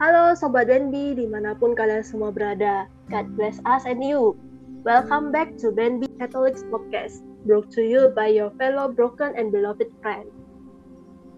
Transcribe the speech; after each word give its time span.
Halo 0.00 0.32
Sobat 0.32 0.72
Benbi 0.72 1.12
di 1.12 1.28
mana 1.28 1.52
pun 1.52 1.76
kalian 1.76 2.00
semua 2.00 2.32
berada. 2.32 2.88
God 3.12 3.36
bless 3.36 3.60
us 3.68 3.84
and 3.84 4.00
you. 4.00 4.32
Welcome 4.80 5.28
back 5.28 5.60
to 5.60 5.68
Benbi 5.68 6.08
Catholics 6.16 6.64
Podcast, 6.72 7.20
brought 7.44 7.68
to 7.76 7.84
you 7.84 8.08
by 8.16 8.32
your 8.32 8.48
fellow 8.56 8.88
broken 8.88 9.36
and 9.36 9.52
beloved 9.52 9.92
friend. 10.00 10.24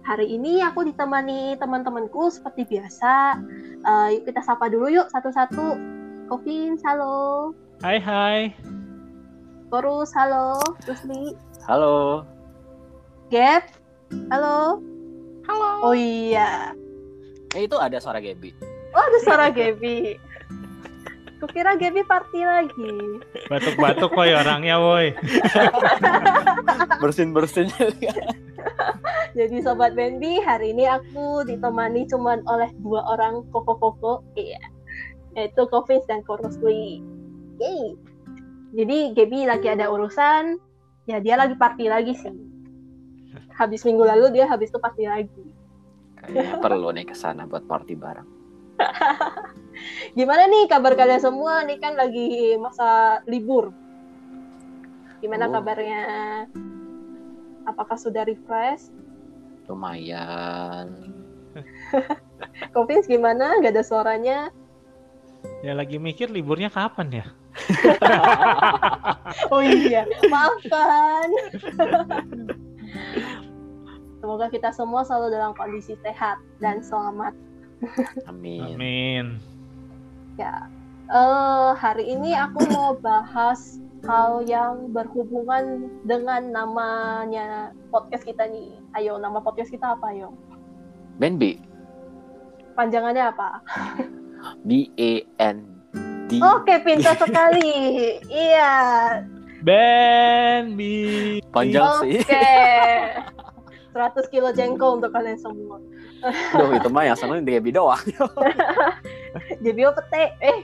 Hari 0.06 0.30
ini 0.38 0.62
aku 0.62 0.86
ditemani 0.86 1.58
teman-temanku 1.58 2.30
seperti 2.30 2.70
biasa. 2.70 3.42
Uh, 3.82 4.14
yuk 4.14 4.30
kita 4.30 4.46
sapa 4.46 4.70
dulu 4.70 4.94
yuk 4.94 5.10
satu-satu. 5.10 5.74
Kovin, 6.30 6.78
halo. 6.86 7.50
Hai 7.82 7.98
hai. 7.98 8.54
Korus, 9.74 10.14
halo. 10.14 10.62
Rusli. 10.86 11.34
Halo. 11.66 12.22
Gap, 13.26 13.66
halo. 14.30 14.78
Halo. 15.50 15.70
Oh 15.82 15.98
iya. 15.98 16.78
Eh, 17.52 17.68
itu 17.68 17.76
ada 17.76 18.00
suara 18.00 18.20
Gaby. 18.20 18.50
Oh 18.96 19.02
ada 19.02 19.18
suara 19.20 19.46
Gaby. 19.52 20.16
Kukira 21.42 21.76
Gaby 21.76 22.06
party 22.06 22.40
lagi. 22.46 22.94
Batuk-batuk 23.50 24.14
koi 24.14 24.32
orangnya 24.32 24.78
woi. 24.78 25.12
Bersin-bersin. 27.02 27.68
Jadi 29.32 29.64
Sobat 29.64 29.96
Benbi, 29.96 30.38
hari 30.44 30.76
ini 30.76 30.84
aku 30.88 31.44
ditemani 31.44 32.04
cuman 32.08 32.44
oleh 32.46 32.70
dua 32.80 33.04
orang 33.16 33.44
koko-koko. 33.52 34.24
Iya. 34.36 34.60
Yaitu 35.36 35.64
Kovins 35.68 36.04
dan 36.08 36.20
Korosli. 36.24 37.00
Yeay. 37.60 37.96
Jadi 38.72 39.12
Gaby 39.12 39.48
lagi 39.48 39.68
ada 39.68 39.92
urusan. 39.92 40.56
Ya 41.10 41.18
dia 41.18 41.36
lagi 41.36 41.58
party 41.58 41.90
lagi 41.90 42.16
sih. 42.16 42.32
Habis 43.56 43.84
minggu 43.84 44.04
lalu 44.04 44.32
dia 44.32 44.48
habis 44.48 44.72
itu 44.72 44.78
party 44.80 45.04
lagi. 45.04 45.51
Kayaknya 46.22 46.56
perlu 46.64 46.88
nih 46.94 47.06
ke 47.06 47.14
sana 47.14 47.44
buat 47.44 47.66
party 47.66 47.94
bareng. 47.94 48.28
Gimana 50.18 50.46
nih 50.46 50.68
kabar 50.68 50.94
kalian 50.94 51.22
semua? 51.22 51.62
Nih 51.64 51.78
kan 51.78 51.94
lagi 51.94 52.54
masa 52.58 53.20
libur. 53.26 53.70
Gimana 55.22 55.46
Oh. 55.46 55.52
kabarnya? 55.58 56.02
Apakah 57.62 57.94
sudah 57.94 58.26
refresh? 58.26 58.90
Lumayan. 59.70 61.14
Kovins 62.74 63.06
gimana? 63.06 63.54
Gak 63.62 63.78
ada 63.78 63.84
suaranya? 63.86 64.50
Ya 65.62 65.74
lagi 65.74 65.98
mikir 65.98 66.26
liburnya 66.26 66.70
kapan 66.70 67.22
ya? 67.22 67.26
Oh 69.50 69.62
iya, 69.62 70.02
maafkan. 70.26 71.28
Semoga 74.22 74.46
kita 74.46 74.70
semua 74.70 75.02
selalu 75.02 75.34
dalam 75.34 75.50
kondisi 75.58 75.98
sehat 75.98 76.38
dan 76.62 76.78
selamat. 76.78 77.34
Amin. 78.30 78.78
Amin. 78.78 79.26
Ya, 80.38 80.70
eh 81.10 81.70
hari 81.74 82.06
ini 82.06 82.30
aku 82.30 82.62
mau 82.70 82.94
bahas 83.02 83.82
hal 84.06 84.46
yang 84.46 84.94
berhubungan 84.94 85.90
dengan 86.06 86.54
namanya 86.54 87.74
podcast 87.90 88.22
kita 88.22 88.46
nih. 88.46 88.78
Ayo, 88.94 89.18
nama 89.18 89.42
podcast 89.42 89.74
kita 89.74 89.98
apa, 89.98 90.14
ayo? 90.14 90.30
Ben 91.18 91.34
B. 91.34 91.58
Panjangannya 92.78 93.26
apa? 93.26 93.58
B 94.62 94.86
A 95.02 95.12
N 95.42 95.66
D. 96.30 96.38
Oke, 96.38 96.78
pintar 96.86 97.18
sekali. 97.18 98.22
iya. 98.30 98.70
Ben 99.66 100.78
B. 100.78 100.80
Panjang 101.50 102.06
Oke. 102.06 102.22
sih. 102.22 103.41
100 103.92 104.32
kilo 104.32 104.48
jengkol 104.56 105.00
untuk 105.00 105.12
kalian 105.12 105.36
semua. 105.36 105.76
Duh, 106.56 106.72
itu 106.72 106.88
mah 106.88 107.04
yang 107.04 107.18
seneng 107.18 107.44
di 107.44 107.52
Gaby 107.56 107.70
doang. 107.76 108.00
Jadi 109.64 109.80
pete. 109.84 110.24
Eh. 110.40 110.58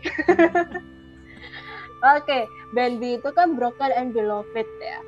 Oke, 2.17 2.47
band 2.73 3.03
B 3.03 3.19
itu 3.19 3.29
kan 3.35 3.59
broken 3.59 3.91
and 3.93 4.15
beloved 4.15 4.69
ya. 4.81 5.01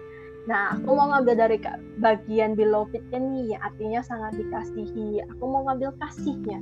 Nah, 0.51 0.75
aku 0.75 0.91
mau 0.97 1.07
ngambil 1.15 1.35
dari 1.37 1.59
bagian 2.03 2.59
belovednya 2.59 3.21
nih, 3.21 3.55
artinya 3.61 4.01
sangat 4.03 4.35
dikasihi. 4.41 5.23
Aku 5.37 5.45
mau 5.47 5.63
ngambil 5.69 5.95
kasihnya. 6.03 6.59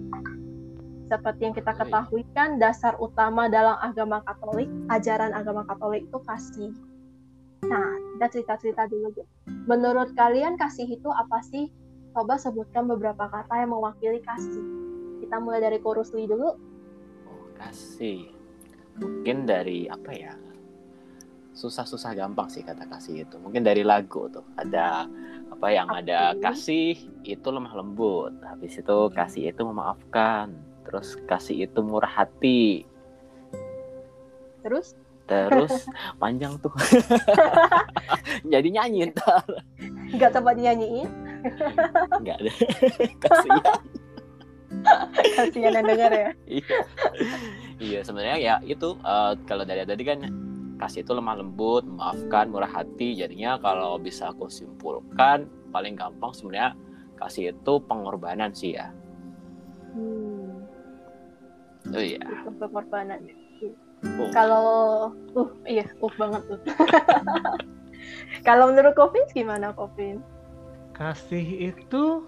Seperti 1.09 1.49
yang 1.49 1.57
kita 1.57 1.73
ketahui 1.73 2.29
kan, 2.37 2.61
dasar 2.61 3.01
utama 3.01 3.49
dalam 3.49 3.81
agama 3.81 4.21
Katolik, 4.29 4.69
ajaran 4.93 5.33
agama 5.33 5.65
Katolik 5.65 6.05
itu 6.05 6.19
kasih. 6.29 6.73
Nah, 7.67 7.91
kita 8.15 8.27
cerita-cerita 8.31 8.87
dulu. 8.87 9.11
Menurut 9.67 10.15
kalian 10.15 10.55
kasih 10.55 10.87
itu 10.87 11.11
apa 11.11 11.43
sih? 11.43 11.73
Coba 12.15 12.39
sebutkan 12.39 12.87
beberapa 12.87 13.27
kata 13.27 13.63
yang 13.63 13.75
mewakili 13.75 14.23
kasih. 14.23 14.65
Kita 15.23 15.43
mulai 15.43 15.63
dari 15.63 15.79
Korusli 15.83 16.27
dulu. 16.31 16.55
Oh, 17.27 17.47
kasih. 17.59 18.31
Mungkin 18.99 19.47
dari 19.47 19.87
apa 19.91 20.11
ya? 20.15 20.35
Susah-susah 21.55 22.15
gampang 22.15 22.47
sih 22.47 22.63
kata 22.63 22.87
kasih 22.87 23.27
itu. 23.27 23.37
Mungkin 23.43 23.67
dari 23.67 23.83
lagu 23.83 24.31
tuh. 24.31 24.47
Ada 24.55 25.11
apa 25.51 25.67
yang 25.75 25.91
ada 25.91 26.39
kasih 26.39 26.95
itu 27.27 27.49
lemah 27.51 27.75
lembut. 27.75 28.35
Habis 28.47 28.79
itu 28.79 28.99
kasih 29.11 29.51
itu 29.51 29.63
memaafkan. 29.67 30.55
Terus 30.87 31.19
kasih 31.27 31.67
itu 31.67 31.83
murah 31.83 32.11
hati. 32.11 32.87
Terus 34.63 34.95
Terus 35.29 35.85
panjang 36.17 36.57
tuh. 36.59 36.73
Jadi 38.53 38.69
nyanyi 38.73 39.13
ntar. 39.13 39.45
nggak 40.09 40.33
coba 40.33 40.57
dinyanyiin 40.57 41.05
Enggak 42.17 42.37
ada. 42.41 42.53
Kasihan. 43.23 43.81
kasihan 45.37 45.73
yang 45.77 45.87
denger 45.87 46.13
ya 46.13 46.29
Iya. 46.49 46.77
Iya, 47.79 47.99
sebenarnya 48.03 48.37
ya 48.41 48.55
itu 48.65 48.97
eh, 48.99 49.33
kalau 49.45 49.63
dari 49.63 49.85
tadi 49.85 50.03
kan 50.03 50.19
kasih 50.79 51.03
itu 51.03 51.13
lemah 51.13 51.43
lembut, 51.43 51.85
memaafkan, 51.85 52.49
murah 52.49 52.71
hati. 52.71 53.13
Jadinya 53.15 53.61
kalau 53.61 54.01
bisa 54.01 54.33
aku 54.33 54.49
simpulkan 54.49 55.45
paling 55.69 55.93
gampang 55.93 56.33
sebenarnya 56.33 56.73
kasih 57.19 57.53
itu 57.53 57.73
pengorbanan 57.85 58.55
sih 58.55 58.79
ya. 58.79 58.89
hmm, 59.93 60.65
Oh 61.93 62.01
iya. 62.03 62.23
itu 62.23 62.51
pengorbanan 62.57 63.21
Oh. 63.99 64.31
kalau 64.31 64.67
uh 65.35 65.51
iya 65.65 65.83
uh 65.99 66.13
banget 66.15 66.43
tuh 66.47 66.59
kalau 68.47 68.71
menurut 68.71 68.95
Kovin 68.95 69.27
gimana 69.31 69.75
Kovin 69.75 70.23
Kasih 70.95 71.71
itu 71.71 72.27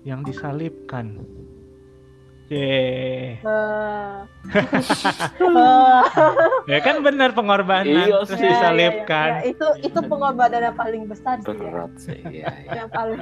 yang 0.00 0.24
disalibkan. 0.24 1.20
Yeay. 2.48 3.36
Eh, 3.44 4.20
Ya 6.66 6.78
kan 6.80 7.04
benar 7.04 7.30
pengorbanan 7.30 8.08
Iya 8.08 8.24
terus 8.24 8.40
sih. 8.40 8.42
ya, 8.42 8.50
disalibkan. 8.50 9.30
ya, 9.30 9.36
ya, 9.38 9.50
itu 9.52 9.66
itu 9.84 9.98
pengorbanan 10.02 10.72
yang 10.72 10.76
paling 10.76 11.02
besar 11.04 11.36
sih 11.38 11.46
ya 11.46 11.54
Berat 11.54 11.92
sih. 11.96 12.18
Iya, 12.24 12.48
iya. 12.64 12.72
yang 12.80 12.88
paling 12.88 13.20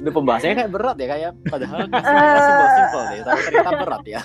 Ini 0.00 0.10
pembahasannya 0.12 0.54
kayak 0.54 0.70
berat 0.70 0.96
ya 0.96 1.06
kayak 1.08 1.30
padahal 1.48 1.80
kasih 1.88 2.14
simpel-simpel 2.44 3.02
deh, 3.02 3.20
tapi 3.24 3.40
ternyata 3.42 3.70
berat 3.80 4.04
ya. 4.04 4.20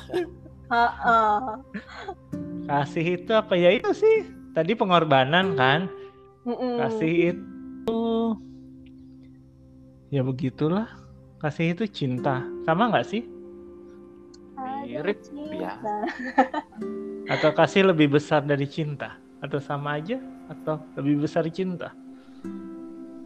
Kasih 2.65 3.05
itu 3.21 3.31
apa 3.33 3.53
ya 3.53 3.69
itu 3.75 3.91
sih? 3.93 4.25
Tadi 4.57 4.73
pengorbanan 4.73 5.53
kan? 5.53 5.91
Mm-mm. 6.45 6.81
Kasih 6.81 7.35
itu 7.35 8.03
ya 10.09 10.21
begitulah. 10.25 10.89
Kasih 11.41 11.77
itu 11.77 11.85
cinta. 11.85 12.41
Sama 12.65 12.89
nggak 12.89 13.05
sih? 13.05 13.23
Mirip, 14.85 15.17
ya. 15.49 15.75
Atau 17.33 17.51
kasih 17.57 17.89
lebih 17.89 18.15
besar 18.15 18.45
dari 18.45 18.69
cinta? 18.69 19.17
Atau 19.41 19.57
sama 19.57 19.97
aja? 19.97 20.21
Atau 20.45 20.77
lebih 20.93 21.25
besar 21.25 21.49
cinta? 21.49 21.89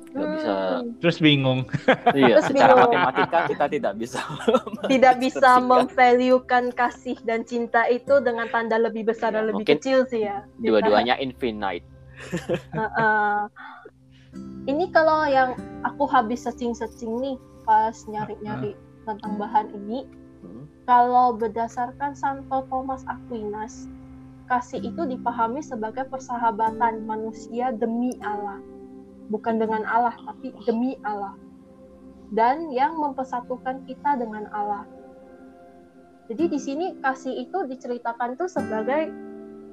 Gak 0.10 0.28
bisa. 0.34 0.52
Hmm, 0.52 0.98
Terus 0.98 1.18
bingung. 1.20 1.60
Iya, 2.18 2.36
Terus 2.36 2.46
secara 2.50 2.74
bingung. 2.74 2.92
matematika 2.92 3.40
kita 3.46 3.66
tidak 3.70 3.94
bisa. 3.96 4.22
tidak 4.92 5.16
bisa 5.24 5.52
memvaluekan 5.60 6.66
kasih 6.72 7.18
dan 7.22 7.44
cinta 7.44 7.86
itu 7.86 8.18
dengan 8.20 8.48
tanda 8.48 8.76
lebih 8.76 9.06
besar 9.06 9.32
dan 9.32 9.44
Ya, 9.44 9.48
lebih 9.48 9.64
mungkin 9.64 9.78
kecil 9.78 10.00
sih 10.06 10.26
ya 10.26 10.44
Dua-duanya 10.58 11.16
infinite. 11.18 11.86
Heeh. 12.70 13.38
ini 14.66 14.86
kalau 14.90 15.26
yang 15.26 15.56
aku 15.82 16.06
habis 16.06 16.44
searching-searching 16.44 17.18
nih 17.18 17.36
pas 17.64 17.96
nyari-nyari 18.06 18.74
tentang 19.04 19.34
bahan 19.36 19.68
ini, 19.74 20.06
Hmm. 20.40 20.64
kalau 20.84 21.34
berdasarkan 21.34 22.14
Santo 22.14 22.64
Thomas 22.66 23.04
Aquinas, 23.06 23.92
kasih 24.46 24.80
itu 24.82 25.04
dipahami 25.06 25.60
sebagai 25.60 26.08
persahabatan 26.08 27.04
manusia 27.04 27.70
demi 27.70 28.16
Allah, 28.22 28.64
bukan 29.30 29.58
dengan 29.58 29.86
Allah 29.86 30.14
tapi 30.20 30.52
demi 30.66 30.98
Allah, 31.02 31.34
dan 32.30 32.70
yang 32.70 32.98
mempersatukan 32.98 33.86
kita 33.86 34.18
dengan 34.18 34.50
Allah. 34.52 34.84
Jadi 36.30 36.46
di 36.46 36.60
sini 36.62 36.86
kasih 37.02 37.46
itu 37.46 37.66
diceritakan 37.66 38.38
tuh 38.38 38.46
sebagai 38.46 39.10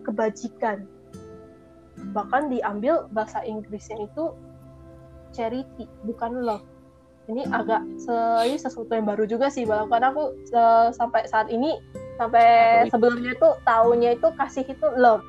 kebajikan. 0.05 0.89
Bahkan 2.13 2.49
diambil 2.49 3.05
bahasa 3.11 3.41
Inggrisnya 3.43 4.01
itu 4.01 4.33
charity, 5.33 5.85
bukan 6.03 6.41
love. 6.41 6.65
ini 7.27 7.43
agak 7.43 7.83
se- 7.99 8.47
ini 8.47 8.55
sesuatu 8.55 8.95
yang 8.95 9.03
baru 9.03 9.27
juga 9.27 9.51
sih 9.51 9.67
karena 9.67 10.15
aku 10.15 10.31
se- 10.47 10.95
sampai 10.95 11.27
saat 11.27 11.51
ini 11.51 11.75
sampai 12.15 12.47
sebelumnya 12.87 13.35
itu 13.35 13.49
tahunya 13.67 14.15
itu 14.15 14.31
kasih 14.39 14.63
itu 14.63 14.87
love 14.95 15.27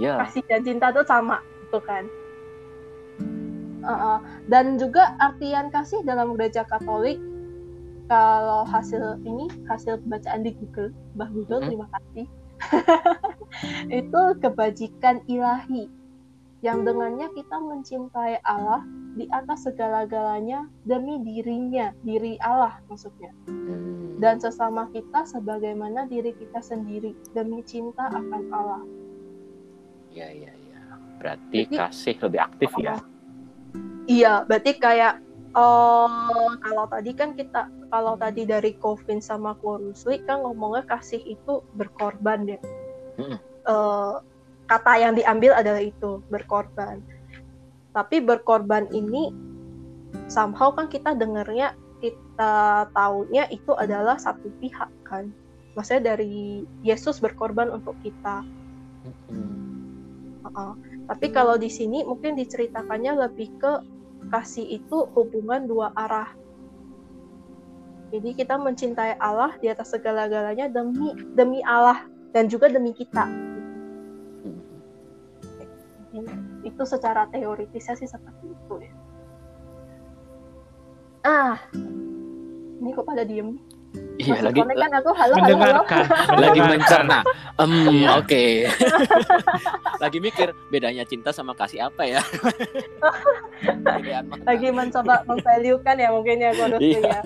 Ya. 0.00 0.16
kasih 0.24 0.40
dan 0.48 0.64
cinta 0.64 0.88
itu 0.88 1.04
sama 1.04 1.44
gitu 1.68 1.84
kan 1.84 2.08
Uh, 3.82 3.90
uh. 3.90 4.18
dan 4.46 4.78
juga 4.78 5.14
artian 5.18 5.66
kasih 5.68 6.00
dalam 6.02 6.34
gereja 6.34 6.62
Katolik 6.62 7.18
kalau 8.06 8.62
hasil 8.62 9.18
ini 9.22 9.50
hasil 9.66 9.98
bacaan 10.06 10.42
di 10.42 10.54
Google 10.54 10.90
Mbah 11.14 11.30
Google 11.30 11.60
Mhm. 11.60 11.66
terima 11.66 11.86
kasih 11.90 12.26
itu 13.90 14.22
kebajikan 14.38 15.18
ilahi 15.26 15.90
yang 16.62 16.86
dengannya 16.86 17.26
kita 17.32 17.58
mencintai 17.58 18.38
Allah 18.42 18.86
di 19.12 19.26
atas 19.28 19.66
segala-galanya 19.66 20.70
demi 20.84 21.18
dirinya 21.20 21.90
diri 22.00 22.38
Allah 22.38 22.78
maksudnya 22.86 23.34
Hmm. 23.50 24.18
dan 24.18 24.38
sesama 24.38 24.86
kita 24.88 25.26
sebagaimana 25.26 26.06
diri 26.06 26.30
kita 26.32 26.62
sendiri 26.62 27.18
demi 27.32 27.60
cinta 27.62 28.06
akan 28.06 28.42
Allah 28.50 28.82
Iya, 30.12 30.28
iya, 30.28 30.52
iya. 30.52 30.80
Berarti 31.16 31.64
Jadi- 31.64 31.72
kasih 31.72 32.16
lebih 32.20 32.40
aktif 32.42 32.70
ya. 32.76 33.00
Iya, 34.06 34.44
berarti 34.46 34.76
kayak 34.76 35.22
eh 35.52 36.48
kalau 36.64 36.84
tadi 36.88 37.12
kan 37.12 37.36
kita 37.36 37.68
kalau 37.92 38.16
tadi 38.16 38.48
dari 38.48 38.72
Calvin 38.80 39.20
sama 39.20 39.52
Quarusli 39.60 40.24
kan 40.24 40.40
ngomongnya 40.40 40.88
kasih 40.88 41.20
itu 41.20 41.60
berkorban 41.76 42.48
ya. 42.48 42.58
Mm-mm. 43.20 43.36
Eh, 43.68 44.14
kata 44.66 44.92
yang 44.96 45.12
diambil 45.12 45.52
adalah 45.52 45.84
itu 45.84 46.24
berkorban. 46.32 47.04
Tapi 47.92 48.24
berkorban 48.24 48.88
ini 48.96 49.28
somehow 50.32 50.72
kan 50.72 50.88
kita 50.88 51.12
dengarnya 51.12 51.76
kita 52.00 52.88
taunya 52.96 53.44
itu 53.52 53.76
adalah 53.76 54.16
satu 54.16 54.48
pihak 54.58 54.88
kan. 55.04 55.28
Maksudnya 55.76 56.16
dari 56.16 56.64
Yesus 56.80 57.20
berkorban 57.20 57.68
untuk 57.68 57.96
kita. 58.00 58.40
Hmm. 59.28 59.60
Heeh. 60.48 60.72
Tapi 61.06 61.26
kalau 61.34 61.58
di 61.58 61.66
sini 61.66 62.06
mungkin 62.06 62.38
diceritakannya 62.38 63.28
lebih 63.28 63.48
ke 63.58 63.72
kasih 64.30 64.78
itu 64.78 65.08
hubungan 65.18 65.66
dua 65.66 65.90
arah. 65.98 66.30
Jadi 68.12 68.36
kita 68.36 68.60
mencintai 68.60 69.16
Allah 69.18 69.56
di 69.58 69.72
atas 69.72 69.96
segala-galanya 69.96 70.68
demi 70.68 71.16
demi 71.32 71.64
Allah 71.64 72.06
dan 72.36 72.46
juga 72.46 72.68
demi 72.68 72.92
kita. 72.92 73.24
Itu 76.62 76.84
secara 76.84 77.24
teoritisnya 77.32 77.96
sih 77.96 78.06
seperti 78.06 78.52
itu 78.52 78.74
ya. 78.84 78.92
Ah, 81.22 81.56
ini 82.82 82.90
kok 82.92 83.06
pada 83.06 83.24
diem? 83.24 83.56
Iya, 83.92 84.38
lagi 84.40 84.60
kan 84.62 84.92
aku 84.94 85.10
halo 85.12 85.34
halo 85.34 85.34
halo. 85.34 85.36
mendengarkan 85.36 86.04
lagi 86.44 86.60
mencerna. 86.62 87.18
Em, 87.58 87.72
Iya. 87.90 88.08
oke. 88.16 88.44
lagi 90.02 90.18
mikir 90.18 90.48
bedanya 90.70 91.04
cinta 91.04 91.28
sama 91.28 91.52
kasih 91.52 91.90
apa 91.90 92.02
ya? 92.06 92.22
Lagi 94.48 94.68
mencoba 94.70 95.26
memvaluekan 95.26 95.96
ya 95.98 96.08
mungkin 96.10 96.36
ya 96.38 96.50
Kodus 96.54 96.80
Iya. 96.80 97.00
ya. 97.02 97.20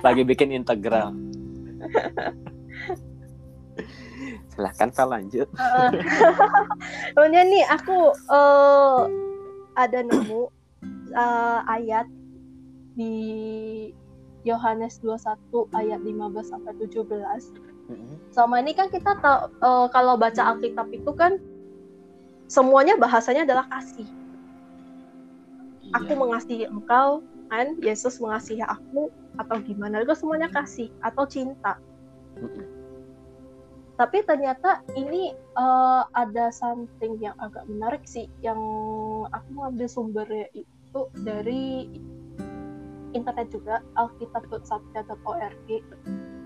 lagi 0.00 0.22
bikin 0.22 0.52
integral. 0.52 1.12
Silahkan 4.48 4.88
Vel 4.88 5.08
lanjut. 5.10 5.48
Kemudian 7.12 7.46
nih 7.50 7.64
aku 7.66 8.14
eh, 8.14 9.00
ada 9.74 9.98
nemu 10.00 10.42
eh, 11.12 11.60
ayat 11.66 12.06
di 12.94 13.14
Yohanes 14.44 15.00
21 15.00 15.72
ayat 15.72 16.00
15 16.04 16.52
sampai 16.52 16.72
17. 16.76 17.04
Mm-mm. 17.88 18.16
Selama 18.32 18.60
ini 18.60 18.72
kan 18.76 18.92
kita 18.92 19.16
tahu 19.20 19.40
eh, 19.50 19.86
kalau 19.92 20.14
baca 20.16 20.52
Alkitab 20.52 20.88
itu 20.92 21.10
kan 21.16 21.40
semuanya 22.48 22.94
bahasanya 23.00 23.48
adalah 23.48 23.66
kasih. 23.72 24.06
Aku 25.96 26.12
Iya. 26.12 26.20
mengasihi 26.20 26.64
engkau, 26.68 27.22
kan? 27.48 27.76
Yesus 27.80 28.18
mengasihi 28.18 28.64
aku 28.64 29.08
atau 29.36 29.56
gimana? 29.62 30.02
Itu 30.02 30.16
semuanya 30.16 30.48
kasih 30.52 30.92
atau 31.00 31.24
cinta. 31.24 31.80
Mm-mm. 32.34 32.66
tapi 33.94 34.26
ternyata 34.26 34.82
ini 34.98 35.30
eh, 35.30 36.02
ada 36.18 36.50
something 36.50 37.14
yang 37.22 37.38
agak 37.38 37.62
menarik 37.70 38.02
sih 38.02 38.26
yang 38.42 38.58
aku 39.30 39.48
ngambil 39.54 39.86
sumbernya 39.86 40.50
itu 40.50 41.00
dari 41.22 41.94
internet 43.14 43.48
juga 43.54 43.80
alkitab.sabda.org 43.96 45.68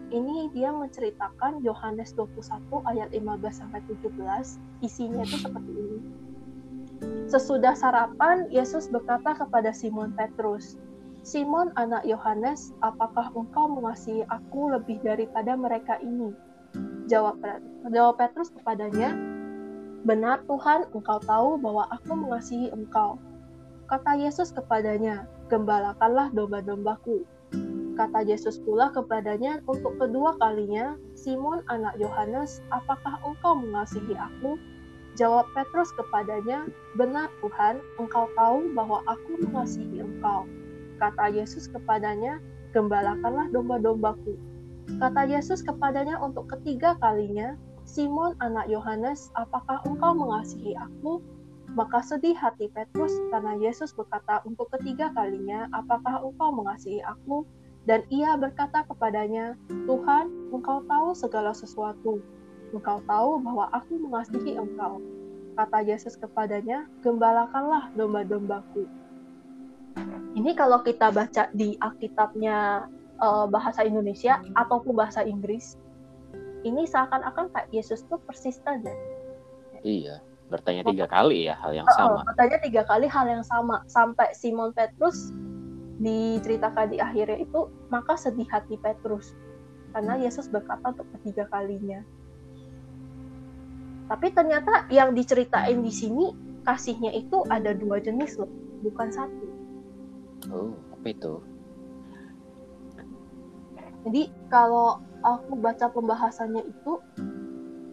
ini 0.08 0.48
dia 0.56 0.72
menceritakan 0.72 1.60
Yohanes 1.60 2.16
21 2.16 2.64
ayat 2.88 3.12
15 3.12 3.44
sampai 3.52 3.80
17 3.84 4.84
isinya 4.84 5.20
itu 5.20 5.36
seperti 5.36 5.72
ini. 5.72 5.98
Sesudah 7.28 7.76
sarapan 7.76 8.48
Yesus 8.48 8.88
berkata 8.88 9.36
kepada 9.36 9.68
Simon 9.72 10.16
Petrus 10.16 10.80
Simon 11.28 11.68
anak 11.76 12.08
Yohanes 12.08 12.72
apakah 12.80 13.28
engkau 13.36 13.68
mengasihi 13.68 14.24
aku 14.32 14.72
lebih 14.72 14.96
daripada 15.04 15.58
mereka 15.58 16.00
ini? 16.00 16.32
Jawab, 17.04 17.40
jawab 17.92 18.16
Petrus 18.16 18.48
kepadanya, 18.48 19.12
Benar 20.08 20.46
Tuhan, 20.48 20.88
engkau 20.94 21.18
tahu 21.20 21.60
bahwa 21.60 21.84
aku 21.90 22.16
mengasihi 22.16 22.72
engkau. 22.72 23.20
Kata 23.88 24.20
Yesus 24.20 24.52
kepadanya, 24.52 25.24
Gembalakanlah 25.48 26.28
domba-dombaku. 26.36 27.24
Kata 27.96 28.20
Yesus 28.20 28.60
pula 28.60 28.92
kepadanya 28.92 29.64
untuk 29.64 29.96
kedua 29.96 30.36
kalinya, 30.36 30.92
Simon 31.16 31.64
anak 31.72 31.96
Yohanes, 31.96 32.60
apakah 32.68 33.16
engkau 33.24 33.56
mengasihi 33.56 34.12
aku? 34.12 34.60
Jawab 35.16 35.48
Petrus 35.56 35.88
kepadanya, 35.96 36.68
Benar 37.00 37.32
Tuhan, 37.40 37.80
engkau 37.96 38.28
tahu 38.36 38.76
bahwa 38.76 39.00
aku 39.08 39.40
mengasihi 39.48 40.04
engkau. 40.04 40.44
Kata 41.00 41.32
Yesus 41.32 41.64
kepadanya, 41.72 42.44
Gembalakanlah 42.76 43.48
domba-dombaku. 43.56 44.36
Kata 45.00 45.24
Yesus 45.24 45.64
kepadanya 45.64 46.20
untuk 46.20 46.44
ketiga 46.52 46.92
kalinya, 47.00 47.56
Simon 47.88 48.36
anak 48.44 48.68
Yohanes, 48.68 49.32
apakah 49.32 49.80
engkau 49.88 50.12
mengasihi 50.12 50.76
aku? 50.76 51.24
Maka 51.76 52.00
sedih 52.00 52.32
hati 52.32 52.72
Petrus 52.72 53.12
karena 53.28 53.56
Yesus 53.60 53.92
berkata 53.92 54.40
untuk 54.48 54.72
ketiga 54.72 55.12
kalinya, 55.12 55.68
apakah 55.76 56.24
engkau 56.24 56.48
mengasihi 56.52 57.04
aku? 57.04 57.44
Dan 57.84 58.04
ia 58.12 58.36
berkata 58.36 58.84
kepadanya, 58.84 59.56
Tuhan, 59.88 60.52
engkau 60.52 60.84
tahu 60.84 61.16
segala 61.16 61.56
sesuatu. 61.56 62.20
Engkau 62.72 63.00
tahu 63.08 63.40
bahwa 63.40 63.72
aku 63.72 63.96
mengasihi 63.96 64.60
engkau. 64.60 65.00
Kata 65.56 65.80
Yesus 65.84 66.16
kepadanya, 66.20 66.84
gembalakanlah 67.00 67.88
domba-dombaku. 67.96 68.84
Ini 70.36 70.54
kalau 70.54 70.84
kita 70.84 71.10
baca 71.10 71.50
di 71.56 71.74
Alkitabnya 71.80 72.86
eh, 73.18 73.46
bahasa 73.48 73.82
Indonesia 73.82 74.38
ataupun 74.54 74.94
bahasa 74.94 75.24
Inggris, 75.24 75.80
ini 76.66 76.84
seakan-akan 76.84 77.50
Kak 77.54 77.66
Yesus 77.72 78.04
tuh 78.06 78.20
persisten 78.22 78.84
ya. 78.84 78.96
Iya, 79.86 80.14
bertanya 80.48 80.82
tiga 80.88 81.04
kali 81.04 81.48
ya 81.48 81.54
hal 81.60 81.76
yang 81.76 81.88
sama. 81.92 82.24
katanya 82.32 82.58
tiga 82.64 82.82
kali 82.88 83.06
hal 83.06 83.26
yang 83.28 83.44
sama 83.44 83.84
sampai 83.84 84.32
Simon 84.32 84.72
Petrus 84.72 85.32
diceritakan 86.00 86.88
di 86.88 86.98
akhirnya 86.98 87.38
itu 87.42 87.68
maka 87.92 88.16
sedih 88.16 88.48
hati 88.48 88.80
Petrus 88.80 89.36
karena 89.92 90.20
Yesus 90.20 90.48
berkata 90.48 90.92
untuk 90.92 91.08
ketiga 91.18 91.48
kalinya. 91.48 92.04
Tapi 94.08 94.32
ternyata 94.32 94.88
yang 94.88 95.12
diceritain 95.12 95.84
di 95.84 95.92
sini 95.92 96.32
kasihnya 96.64 97.12
itu 97.12 97.44
ada 97.52 97.76
dua 97.76 98.00
jenis 98.00 98.40
loh, 98.40 98.48
bukan 98.80 99.08
satu. 99.12 99.46
Oh, 100.48 100.72
apa 100.96 101.06
itu? 101.12 101.34
Jadi 104.08 104.32
kalau 104.48 105.04
aku 105.20 105.60
baca 105.60 105.92
pembahasannya 105.92 106.64
itu, 106.64 106.92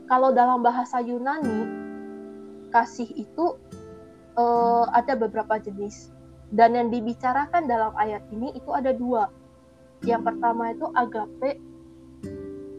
kalau 0.08 0.32
dalam 0.32 0.64
bahasa 0.64 1.04
Yunani 1.04 1.85
kasih 2.76 3.08
itu 3.16 3.56
eh, 4.36 4.86
ada 4.92 5.16
beberapa 5.16 5.56
jenis 5.56 6.12
dan 6.52 6.76
yang 6.76 6.92
dibicarakan 6.92 7.72
dalam 7.72 7.96
ayat 7.96 8.22
ini 8.36 8.52
itu 8.52 8.70
ada 8.76 8.92
dua. 8.92 9.32
Yang 10.04 10.28
pertama 10.28 10.76
itu 10.76 10.86
agape, 10.94 11.52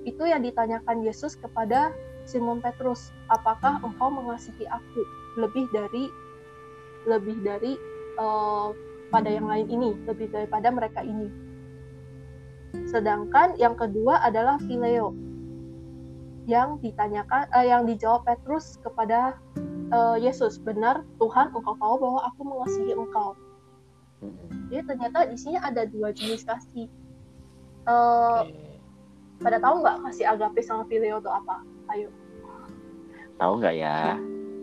itu 0.05 0.23
yang 0.29 0.45
ditanyakan 0.45 1.01
Yesus 1.03 1.35
kepada 1.35 1.91
Simon 2.29 2.61
Petrus, 2.61 3.11
apakah 3.33 3.81
engkau 3.81 4.13
mengasihi 4.13 4.69
aku 4.69 5.03
lebih 5.41 5.65
dari 5.73 6.13
lebih 7.09 7.41
dari 7.41 7.73
eh, 8.21 8.69
pada 9.09 9.31
yang 9.33 9.49
lain 9.49 9.67
ini, 9.73 9.97
lebih 10.05 10.29
daripada 10.29 10.69
mereka 10.69 11.01
ini. 11.01 11.33
Sedangkan 12.85 13.57
yang 13.57 13.73
kedua 13.73 14.21
adalah 14.21 14.61
phileo. 14.61 15.26
Yang 16.47 16.83
ditanyakan 16.83 17.51
eh, 17.53 17.67
yang 17.67 17.83
dijawab 17.85 18.23
Petrus 18.27 18.79
kepada 18.81 19.35
eh, 19.91 20.17
Yesus, 20.23 20.63
benar 20.63 21.03
Tuhan 21.19 21.51
engkau 21.51 21.75
tahu 21.77 21.95
bahwa 21.99 22.21
aku 22.31 22.41
mengasihi 22.47 22.95
engkau. 22.95 23.35
Jadi 24.71 24.83
ternyata 24.87 25.19
di 25.31 25.37
sini 25.39 25.59
ada 25.59 25.87
dua 25.87 26.11
jenis 26.15 26.47
kasih. 26.47 26.87
Eh, 27.87 28.41
pada 29.43 29.59
tahu 29.61 29.85
nggak 29.85 29.97
kasih 30.09 30.27
agape 30.33 30.63
sama 30.65 30.89
phileo 30.89 31.21
itu 31.21 31.31
apa? 31.31 31.61
Ayo, 31.93 32.11
Tahu 33.37 33.53
nggak 33.61 33.77
ya? 33.77 34.17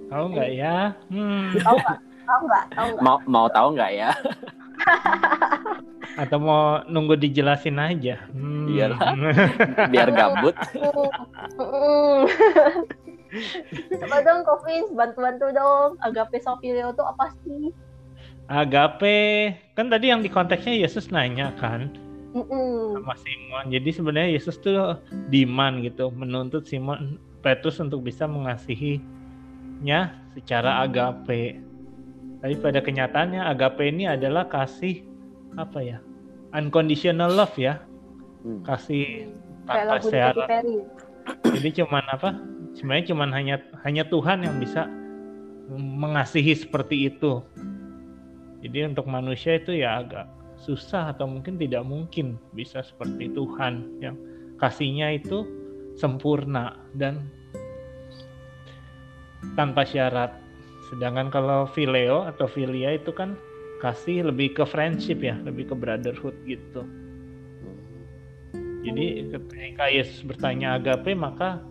Tahu 0.09 0.25
nggak 0.33 0.49
ya? 0.57 0.75
Hmm. 1.13 1.53
tahu 1.61 1.77
nggak? 1.77 1.99
Tahu 2.25 2.41
nggak? 2.47 2.65
Tahu 2.73 2.87
nggak? 2.97 3.03
Mau 3.05 3.17
mau 3.29 3.47
tahu 3.53 3.67
nggak 3.77 3.91
ya? 3.93 4.09
Atau 6.21 6.37
mau 6.37 6.85
nunggu 6.85 7.17
dijelasin 7.17 7.81
aja? 7.81 8.21
Hmm. 8.29 8.69
Iyalah. 8.69 8.99
Biar 9.93 10.09
gabut. 10.13 10.53
Mm. 11.57 12.29
Coba 13.97 14.17
dong, 14.21 14.45
Kofins, 14.45 14.89
bantu-bantu 14.93 15.49
dong. 15.53 15.97
Agape 16.05 16.37
phileo 16.61 16.93
itu 16.93 17.03
apa 17.03 17.33
sih? 17.41 17.73
Agape, 18.51 19.55
kan 19.73 19.87
tadi 19.87 20.11
yang 20.11 20.19
di 20.19 20.27
konteksnya 20.27 20.75
Yesus 20.75 21.07
nanya 21.09 21.55
kan 21.57 21.87
Mm-mm. 22.35 22.99
sama 22.99 23.15
Simon. 23.15 23.71
Jadi 23.71 23.89
sebenarnya 23.93 24.29
Yesus 24.35 24.59
tuh 24.59 24.99
demand 25.31 25.79
gitu, 25.85 26.11
menuntut 26.11 26.67
Simon 26.67 27.17
Petrus 27.39 27.79
untuk 27.79 28.03
bisa 28.03 28.27
mengasihinya 28.27 30.11
secara 30.35 30.83
agape. 30.83 31.61
Tapi 32.43 32.59
pada 32.59 32.83
kenyataannya 32.83 33.39
agape 33.39 33.88
ini 33.88 34.03
adalah 34.12 34.51
kasih 34.51 35.07
apa 35.55 35.79
ya? 35.79 35.97
Unconditional 36.51 37.31
love 37.33 37.55
ya, 37.55 37.79
Hmm. 38.43 38.59
Kasih 38.67 39.31
tanpa 39.63 40.03
syarat. 40.03 40.47
Jadi 41.47 41.69
cuman 41.79 42.03
apa? 42.12 42.35
Sebenarnya 42.75 43.05
cuman 43.15 43.29
hanya 43.31 43.55
hanya 43.88 44.03
Tuhan 44.12 44.43
yang 44.43 44.59
bisa 44.59 44.91
mengasihi 45.79 46.51
seperti 46.51 47.07
itu. 47.07 47.39
Jadi 48.59 48.91
untuk 48.91 49.07
manusia 49.07 49.55
itu 49.55 49.79
ya 49.79 50.03
agak 50.03 50.27
susah 50.59 51.15
atau 51.15 51.27
mungkin 51.27 51.55
tidak 51.55 51.88
mungkin 51.88 52.35
bisa 52.51 52.83
seperti 52.83 53.31
Tuhan 53.31 54.00
yang 54.03 54.15
kasihnya 54.59 55.15
itu 55.15 55.47
sempurna 55.95 56.75
dan 57.00 57.23
tanpa 59.55 59.88
syarat. 59.88 60.42
Sedangkan 60.93 61.33
kalau 61.33 61.65
phileo 61.65 62.29
atau 62.29 62.45
philia 62.45 62.93
itu 62.93 63.09
kan 63.09 63.33
kasih 63.81 64.29
lebih 64.29 64.53
ke 64.53 64.62
friendship 64.62 65.25
ya, 65.25 65.33
lebih 65.41 65.73
ke 65.73 65.75
brotherhood 65.75 66.38
gitu. 66.45 66.85
Jadi 68.85 69.33
ketika 69.33 69.89
Yesus 69.89 70.21
bertanya 70.21 70.77
agape 70.77 71.17
maka 71.17 71.65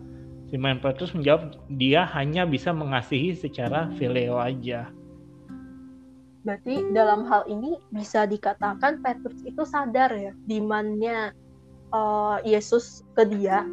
Simon 0.51 0.83
Petrus 0.83 1.15
menjawab 1.15 1.55
dia 1.71 2.03
hanya 2.11 2.43
bisa 2.43 2.75
mengasihi 2.75 3.31
secara 3.31 3.87
phileo 3.95 4.35
aja. 4.35 4.91
Berarti 6.43 6.83
dalam 6.91 7.23
hal 7.23 7.47
ini 7.47 7.79
bisa 7.95 8.27
dikatakan 8.27 8.99
Petrus 8.99 9.39
itu 9.47 9.63
sadar 9.63 10.11
ya 10.11 10.35
di 10.43 10.59
mana 10.59 11.31
eh, 11.95 12.37
Yesus 12.43 13.07
ke 13.15 13.23
dia. 13.23 13.63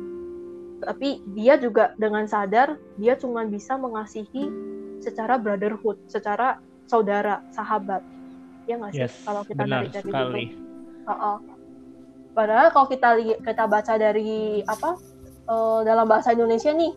Tapi 0.80 1.20
dia 1.34 1.58
juga 1.58 1.92
dengan 1.98 2.30
sadar 2.30 2.78
dia 3.02 3.18
cuma 3.18 3.42
bisa 3.44 3.74
mengasihi 3.74 4.69
secara 5.00 5.40
brotherhood, 5.40 5.96
secara 6.06 6.60
saudara, 6.86 7.40
sahabat. 7.50 8.04
Ya 8.68 8.76
nggak 8.78 8.92
sih? 8.94 9.02
Yes, 9.08 9.14
Kalau 9.24 9.42
kita 9.42 9.64
benar 9.64 9.88
dari 9.88 10.10
sekali. 10.10 10.44
gitu. 10.52 10.60
Heeh. 11.08 11.36
Padahal 12.30 12.68
kalau 12.70 12.86
kita 12.86 13.08
kita 13.42 13.64
baca 13.66 13.94
dari 13.98 14.62
apa 14.62 14.94
eh, 15.50 15.80
dalam 15.82 16.06
bahasa 16.06 16.30
Indonesia 16.30 16.70
nih, 16.70 16.92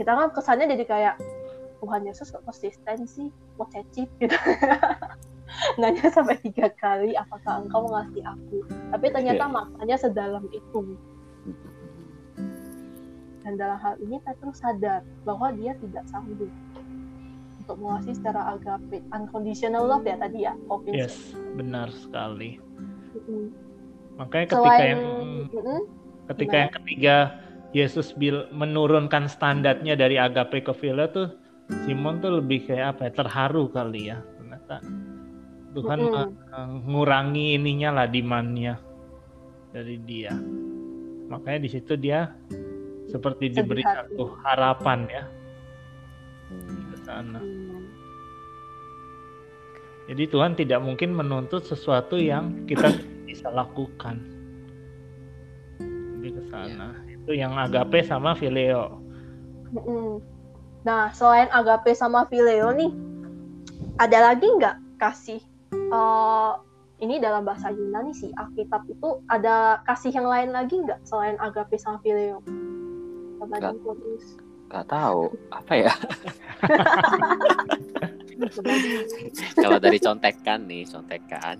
kita 0.00 0.10
kan 0.16 0.28
kesannya 0.32 0.66
jadi 0.72 0.84
kayak 0.88 1.14
Tuhan 1.84 2.08
Yesus 2.08 2.32
kok 2.32 2.44
konsisten 2.48 3.04
sih, 3.04 3.28
gitu. 4.22 4.36
Nanya 5.80 6.08
sampai 6.12 6.36
tiga 6.42 6.68
kali, 6.76 7.16
apakah 7.16 7.64
engkau 7.64 7.88
mengasihi 7.88 8.24
aku? 8.24 8.64
Tapi 8.92 9.06
ternyata 9.12 9.44
Oke. 9.48 9.54
maknanya 9.56 9.96
sedalam 9.96 10.44
itu. 10.52 10.96
Dan 13.46 13.54
dalam 13.54 13.78
hal 13.78 13.94
ini 14.02 14.18
Petrus 14.26 14.58
sadar 14.58 15.06
bahwa 15.22 15.54
dia 15.54 15.78
tidak 15.78 16.02
sanggup 16.10 16.50
untuk 17.66 17.82
mengasihi 17.82 18.14
secara 18.14 18.54
agape, 18.54 19.02
unconditional 19.10 19.90
love 19.90 20.06
ya 20.06 20.14
tadi 20.22 20.46
ya, 20.46 20.54
Calvin. 20.70 20.94
Yes, 20.94 21.34
benar 21.58 21.90
sekali. 21.90 22.62
Mm-mm. 23.18 23.50
Makanya 24.22 24.46
ketika 24.54 24.70
Selain, 24.70 24.86
yang 24.86 25.02
Mm-mm. 25.50 25.80
ketika 26.30 26.46
gimana? 26.46 26.62
yang 26.62 26.72
ketiga 26.78 27.16
Yesus 27.74 28.14
bil 28.14 28.46
menurunkan 28.54 29.26
standarnya 29.26 29.98
dari 29.98 30.14
agape 30.16 30.62
ke 30.62 30.72
phileo 30.78 31.10
tuh 31.10 31.28
Simon 31.84 32.22
tuh 32.22 32.38
lebih 32.38 32.70
kayak 32.70 32.96
apa 32.96 33.10
ya, 33.10 33.12
terharu 33.18 33.66
kali 33.74 34.14
ya 34.14 34.22
ternyata 34.38 34.80
Tuhan 35.74 35.98
Mm-mm. 36.06 36.28
mengurangi 36.86 37.58
ininya 37.58 38.00
lah 38.00 38.06
demandnya 38.08 38.78
dari 39.74 39.98
dia 40.06 40.32
makanya 41.26 41.66
di 41.66 41.70
situ 41.74 41.92
dia 41.98 42.32
seperti 43.10 43.52
diberi 43.52 43.82
satu 43.84 44.38
harapan 44.46 44.98
ya 45.10 45.24
sana 47.06 47.40
jadi 50.06 50.22
Tuhan 50.30 50.54
tidak 50.58 50.82
mungkin 50.82 51.14
menuntut 51.14 51.66
sesuatu 51.66 52.14
yang 52.14 52.62
kita 52.70 52.94
bisa 53.26 53.50
lakukan. 53.50 54.22
Lebih 55.82 56.38
ke 56.38 56.42
sana 56.46 56.94
itu 57.10 57.34
yang 57.34 57.58
agape 57.58 58.06
sama 58.06 58.38
phileo 58.38 59.02
Mm-mm. 59.74 60.22
Nah, 60.86 61.10
selain 61.10 61.50
agape 61.50 61.90
sama 61.98 62.30
phileo 62.30 62.70
nih, 62.70 62.94
ada 63.98 64.30
lagi 64.30 64.46
nggak 64.46 65.02
kasih? 65.02 65.42
eh, 65.74 66.52
ini 67.02 67.18
dalam 67.18 67.42
bahasa 67.42 67.74
Yunani 67.74 68.14
sih, 68.14 68.30
Alkitab 68.38 68.86
itu 68.86 69.20
ada 69.26 69.82
kasih 69.84 70.14
yang 70.14 70.30
lain 70.30 70.54
lagi 70.54 70.78
nggak 70.78 71.02
selain 71.04 71.36
agape 71.42 71.76
sama 71.76 71.98
Nggak. 73.36 73.74
Gak 74.66 74.86
tahu 74.90 75.30
apa 75.54 75.72
ya. 75.78 75.92
Kalau 79.56 79.80
dari 79.80 79.96
contekan 79.96 80.68
nih, 80.68 80.84
contekan 80.84 81.56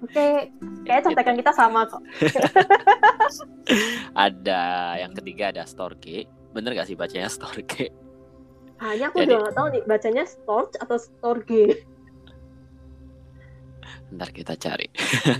Oke, 0.00 0.48
kayak 0.88 1.04
contekan 1.04 1.36
kita 1.36 1.52
sama 1.52 1.84
kok. 1.84 2.00
ada 4.26 4.96
yang 4.96 5.12
ketiga 5.12 5.52
ada 5.52 5.68
storge. 5.68 6.24
Bener 6.56 6.72
gak 6.72 6.88
sih 6.88 6.96
bacanya 6.96 7.28
storge? 7.28 7.92
Hanya 8.80 9.10
aku 9.12 9.22
Jadi- 9.22 9.30
juga 9.30 9.42
nggak 9.46 9.56
tahu 9.56 9.66
nih 9.70 9.82
bacanya 9.84 10.24
storge 10.24 10.74
atau 10.80 10.96
storge. 10.98 11.64
Ntar 14.14 14.30
kita 14.30 14.54
cari. 14.56 14.86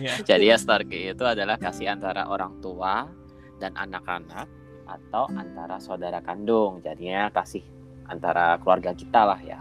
Ya. 0.02 0.14
Jadi 0.34 0.50
ya 0.50 0.56
storge 0.58 1.14
itu 1.14 1.24
adalah 1.24 1.56
kasih 1.56 1.90
antara 1.90 2.26
orang 2.28 2.58
tua 2.60 3.06
dan 3.62 3.72
anak-anak 3.78 4.50
atau 4.86 5.28
antara 5.32 5.80
saudara 5.80 6.20
kandung. 6.20 6.80
Jadinya 6.84 7.28
kasih 7.32 7.64
antara 8.08 8.56
keluarga 8.60 8.92
kita 8.92 9.22
lah 9.24 9.40
ya. 9.40 9.60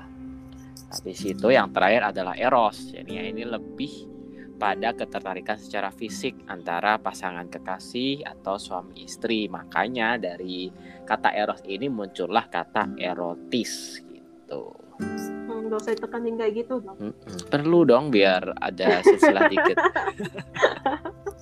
Habis 0.93 1.25
itu 1.25 1.47
yang 1.49 1.73
terakhir 1.73 2.13
adalah 2.13 2.37
eros. 2.37 2.93
Jadinya 2.93 3.23
ini 3.25 3.43
lebih 3.47 4.13
pada 4.61 4.93
ketertarikan 4.93 5.57
secara 5.57 5.89
fisik 5.89 6.37
antara 6.47 7.01
pasangan 7.01 7.49
kekasih 7.49 8.21
atau 8.23 8.61
suami 8.61 9.03
istri. 9.03 9.49
Makanya 9.49 10.21
dari 10.21 10.69
kata 11.03 11.33
eros 11.33 11.65
ini 11.65 11.89
muncullah 11.89 12.45
kata 12.47 12.93
erotis 12.95 13.99
gitu. 14.05 14.69
Hmm, 15.01 15.67
gak 15.73 15.81
usah 15.81 15.93
ditekanin 15.97 16.37
kayak 16.37 16.53
gitu 16.63 16.79
dong. 16.79 17.11
Perlu 17.49 17.89
dong 17.89 18.13
biar 18.13 18.53
ada 18.61 19.01
silsilah 19.01 19.49
dikit. 19.49 19.77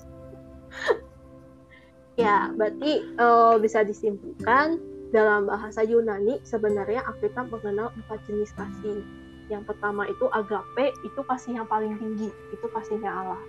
Ya, 2.20 2.52
berarti 2.52 3.00
eh, 3.00 3.54
bisa 3.60 3.80
disimpulkan 3.84 4.76
dalam 5.12 5.48
bahasa 5.48 5.84
Yunani 5.84 6.40
sebenarnya 6.44 7.04
Alkitab 7.08 7.48
mengenal 7.52 7.92
empat 7.96 8.20
jenis 8.28 8.52
kasih. 8.56 9.00
Yang 9.48 9.68
pertama 9.68 10.08
itu 10.08 10.28
agape, 10.32 10.92
itu 11.04 11.20
kasih 11.28 11.60
yang 11.60 11.68
paling 11.68 11.96
tinggi, 12.00 12.32
itu 12.52 12.66
kasihnya 12.72 13.12
Allah. 13.12 13.40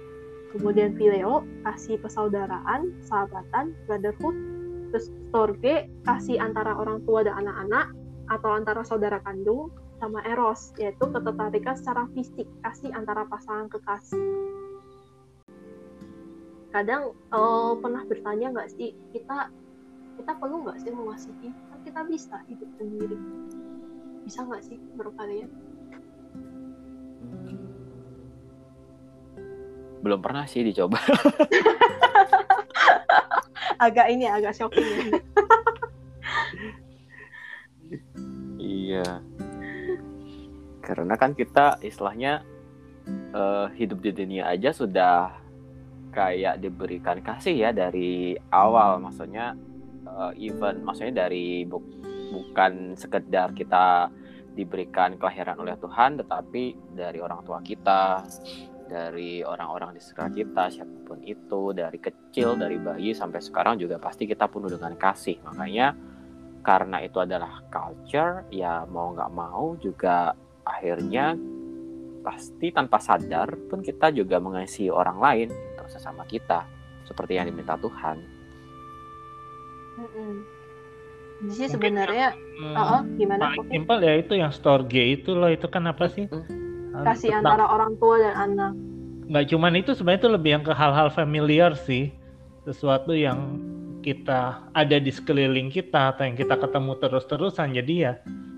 Kemudian 0.51 0.93
phileo, 0.99 1.47
kasih 1.63 1.97
persaudaraan, 2.03 2.91
sahabatan, 3.07 3.71
brotherhood. 3.87 4.35
Terus 4.91 5.09
storge, 5.31 5.89
kasih 6.05 6.37
antara 6.37 6.75
orang 6.77 7.01
tua 7.07 7.25
dan 7.25 7.41
anak-anak 7.41 7.95
atau 8.29 8.49
antara 8.53 8.81
saudara 8.85 9.17
kandung, 9.25 9.73
sama 9.97 10.19
eros, 10.27 10.75
yaitu 10.75 11.07
ketertarikan 11.09 11.73
secara 11.79 12.05
fisik, 12.11 12.45
kasih 12.61 12.91
antara 12.91 13.23
pasangan 13.25 13.71
kekasih 13.71 14.21
kadang 16.73 17.13
eh, 17.13 17.71
pernah 17.77 18.03
bertanya 18.09 18.47
nggak 18.49 18.69
sih 18.73 18.97
kita 19.13 19.53
kita 20.17 20.31
perlu 20.41 20.65
nggak 20.65 20.81
sih 20.81 20.89
mengasihi 20.89 21.49
kan 21.53 21.79
kita 21.85 22.01
bisa 22.09 22.35
hidup 22.49 22.69
sendiri 22.81 23.17
bisa 24.25 24.41
nggak 24.41 24.63
sih 24.65 24.77
menurut 24.97 25.13
kalian 25.15 25.49
Belum 30.03 30.19
pernah 30.19 30.43
sih 30.43 30.67
dicoba. 30.67 30.99
agak 33.87 34.11
ini 34.11 34.27
agak 34.27 34.51
shocking 34.51 34.83
ya. 34.83 34.99
Iya. 38.63 39.23
Karena 40.83 41.15
kan 41.15 41.31
kita 41.31 41.79
istilahnya 41.79 42.43
eh, 43.31 43.67
hidup 43.79 44.03
di 44.03 44.11
dunia 44.11 44.51
aja 44.51 44.75
sudah 44.75 45.42
kayak 46.13 46.61
diberikan 46.61 47.19
kasih 47.19 47.67
ya 47.67 47.69
dari 47.73 48.37
awal. 48.53 49.01
Maksudnya 49.01 49.57
eh, 50.05 50.31
even 50.45 50.85
maksudnya 50.85 51.25
dari 51.25 51.65
bu- 51.65 52.01
bukan 52.33 52.93
sekedar 52.93 53.51
kita 53.51 54.09
diberikan 54.53 55.17
kelahiran 55.17 55.57
oleh 55.57 55.73
Tuhan 55.81 56.21
tetapi 56.21 56.93
dari 56.93 57.17
orang 57.17 57.41
tua 57.41 57.57
kita 57.65 58.21
dari 58.85 59.41
orang-orang 59.41 59.97
di 59.97 60.01
sekitar 60.05 60.29
kita 60.29 60.63
siapa 60.69 60.97
pun 61.09 61.25
itu 61.25 61.73
dari 61.73 61.97
kecil 61.97 62.53
dari 62.53 62.77
bayi 62.77 63.17
sampai 63.17 63.41
sekarang 63.41 63.81
juga 63.81 63.97
pasti 63.97 64.29
kita 64.29 64.45
penuh 64.45 64.69
dengan 64.69 64.93
kasih. 64.93 65.41
Makanya 65.41 65.97
karena 66.63 67.01
itu 67.01 67.17
adalah 67.17 67.65
culture 67.67 68.47
ya 68.53 68.85
mau 68.87 69.11
nggak 69.11 69.31
mau 69.33 69.75
juga 69.81 70.31
akhirnya 70.63 71.35
pasti 72.23 72.71
tanpa 72.71 73.03
sadar 73.03 73.51
pun 73.67 73.83
kita 73.83 74.15
juga 74.15 74.39
mengasihi 74.39 74.87
orang 74.87 75.19
lain 75.19 75.49
sesama 75.93 76.25
kita 76.25 76.65
seperti 77.03 77.37
yang 77.37 77.45
diminta 77.45 77.77
Tuhan 77.77 78.17
Mm-mm. 79.93 80.33
Jadi 81.43 81.53
sih 81.53 81.67
sebenarnya, 81.69 82.33
Hmm, 82.55 82.73
oh, 82.73 82.87
oh, 82.89 83.01
gimana? 83.13 83.51
paling 83.51 83.67
simpel 83.67 83.97
ya 83.99 84.13
itu 84.15 84.33
yang 84.33 84.49
storge 84.49 85.03
itu 85.13 85.33
loh 85.33 85.51
itu 85.51 85.67
kan 85.67 85.83
apa 85.85 86.07
sih? 86.07 86.25
Mm-mm. 86.25 87.03
Kasih 87.03 87.29
Tentang- 87.31 87.59
antara 87.59 87.65
orang 87.67 87.93
tua 87.97 88.15
dan 88.17 88.33
anak. 88.39 88.71
nggak 89.23 89.45
cuman 89.47 89.73
itu 89.75 89.91
sebenarnya 89.93 90.19
itu 90.19 90.29
lebih 90.29 90.49
yang 90.51 90.63
ke 90.63 90.73
hal-hal 90.73 91.07
familiar 91.07 91.71
sih 91.73 92.11
sesuatu 92.61 93.11
yang 93.11 93.55
kita 94.01 94.59
ada 94.71 94.99
di 94.99 95.07
sekeliling 95.09 95.71
kita 95.71 96.11
atau 96.11 96.27
yang 96.27 96.35
kita 96.35 96.59
ketemu 96.59 96.91
terus-terusan 96.99 97.71
jadi 97.71 97.93
ya 97.95 98.13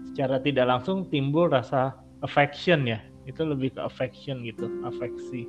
secara 0.10 0.42
tidak 0.42 0.66
langsung 0.66 1.06
timbul 1.06 1.48
rasa 1.48 1.94
affection 2.22 2.82
ya 2.84 2.98
itu 3.24 3.46
lebih 3.46 3.78
ke 3.78 3.82
affection 3.82 4.42
gitu 4.42 4.66
afeksi 4.84 5.46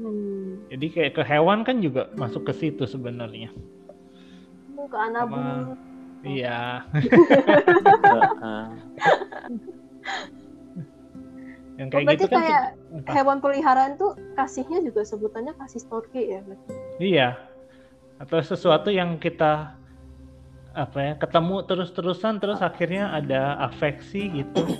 Hmm. 0.00 0.64
jadi 0.72 0.86
kayak 0.88 1.12
ke 1.20 1.22
hewan 1.28 1.60
kan 1.60 1.84
juga 1.84 2.08
masuk 2.16 2.48
ke 2.48 2.56
situ 2.56 2.88
sebenarnya 2.88 3.52
ke 4.80 4.96
anak 4.96 5.28
iya 6.24 6.80
yang 11.80 11.88
Oh, 11.88 11.92
kayak 11.96 12.06
berarti 12.12 12.24
gitu 12.28 12.28
kan 12.28 12.42
kayak 12.44 12.64
hewan 13.08 13.38
peliharaan 13.40 13.96
tuh 13.96 14.12
kasihnya 14.36 14.84
juga 14.84 15.00
sebutannya 15.00 15.56
kasih 15.56 15.80
storge 15.80 16.20
ya 16.20 16.44
berarti. 16.44 16.70
Iya. 17.00 17.28
Atau 18.20 18.44
sesuatu 18.44 18.92
yang 18.92 19.16
kita 19.16 19.72
apa 20.76 20.98
ya 21.02 21.12
ketemu 21.16 21.64
terus-terusan 21.64 22.36
terus 22.36 22.60
akhirnya 22.60 23.08
ada 23.16 23.56
afeksi 23.64 24.28
gitu. 24.44 24.76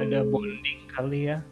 Ada 0.00 0.24
Hmm. 0.24 0.32
bonding 0.32 0.80
kali 0.96 1.20
ya. 1.28 1.44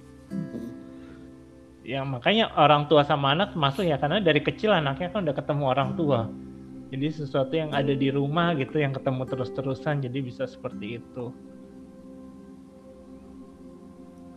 Ya 1.84 2.00
makanya 2.00 2.48
orang 2.56 2.88
tua 2.88 3.04
sama 3.04 3.36
anak 3.36 3.52
masuk 3.52 3.84
ya 3.84 4.00
karena 4.00 4.16
dari 4.16 4.40
kecil 4.40 4.72
anaknya 4.72 5.12
kan 5.12 5.28
udah 5.28 5.36
ketemu 5.36 5.64
orang 5.68 5.90
tua. 6.00 6.32
Jadi 6.88 7.06
sesuatu 7.12 7.52
yang 7.52 7.76
ada 7.76 7.92
di 7.92 8.08
rumah 8.08 8.56
gitu 8.56 8.80
yang 8.80 8.96
ketemu 8.96 9.28
terus-terusan 9.28 10.00
jadi 10.00 10.18
bisa 10.24 10.48
seperti 10.48 10.96
itu. 10.96 11.28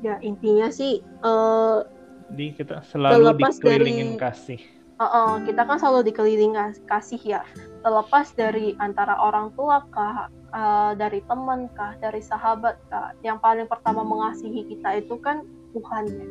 Ya 0.03 0.19
intinya 0.19 0.67
sih 0.69 0.99
eh 1.01 1.79
Jadi 2.27 2.45
kita 2.59 2.83
selalu 2.83 3.39
dikelilingin 3.39 4.19
dari- 4.19 4.21
kasih. 4.21 4.59
eh, 4.99 5.03
eh, 5.07 5.33
kita 5.47 5.61
kan 5.63 5.77
selalu 5.79 6.11
dikelilingi 6.11 6.57
kas- 6.59 6.83
kasih 6.83 7.21
ya. 7.23 7.41
Terlepas 7.79 8.35
dari 8.35 8.75
antara 8.83 9.15
orang 9.23 9.55
tua 9.55 9.87
kah, 9.87 10.27
eh, 10.51 10.91
dari 10.99 11.23
teman 11.23 11.71
kah, 11.71 11.95
dari 12.03 12.19
sahabat 12.19 12.75
kah, 12.91 13.15
yang 13.23 13.39
paling 13.39 13.71
pertama 13.71 14.03
mengasihi 14.03 14.67
kita 14.67 14.99
itu 14.99 15.15
kan 15.23 15.47
Tuhan 15.71 16.03
ya. 16.11 16.27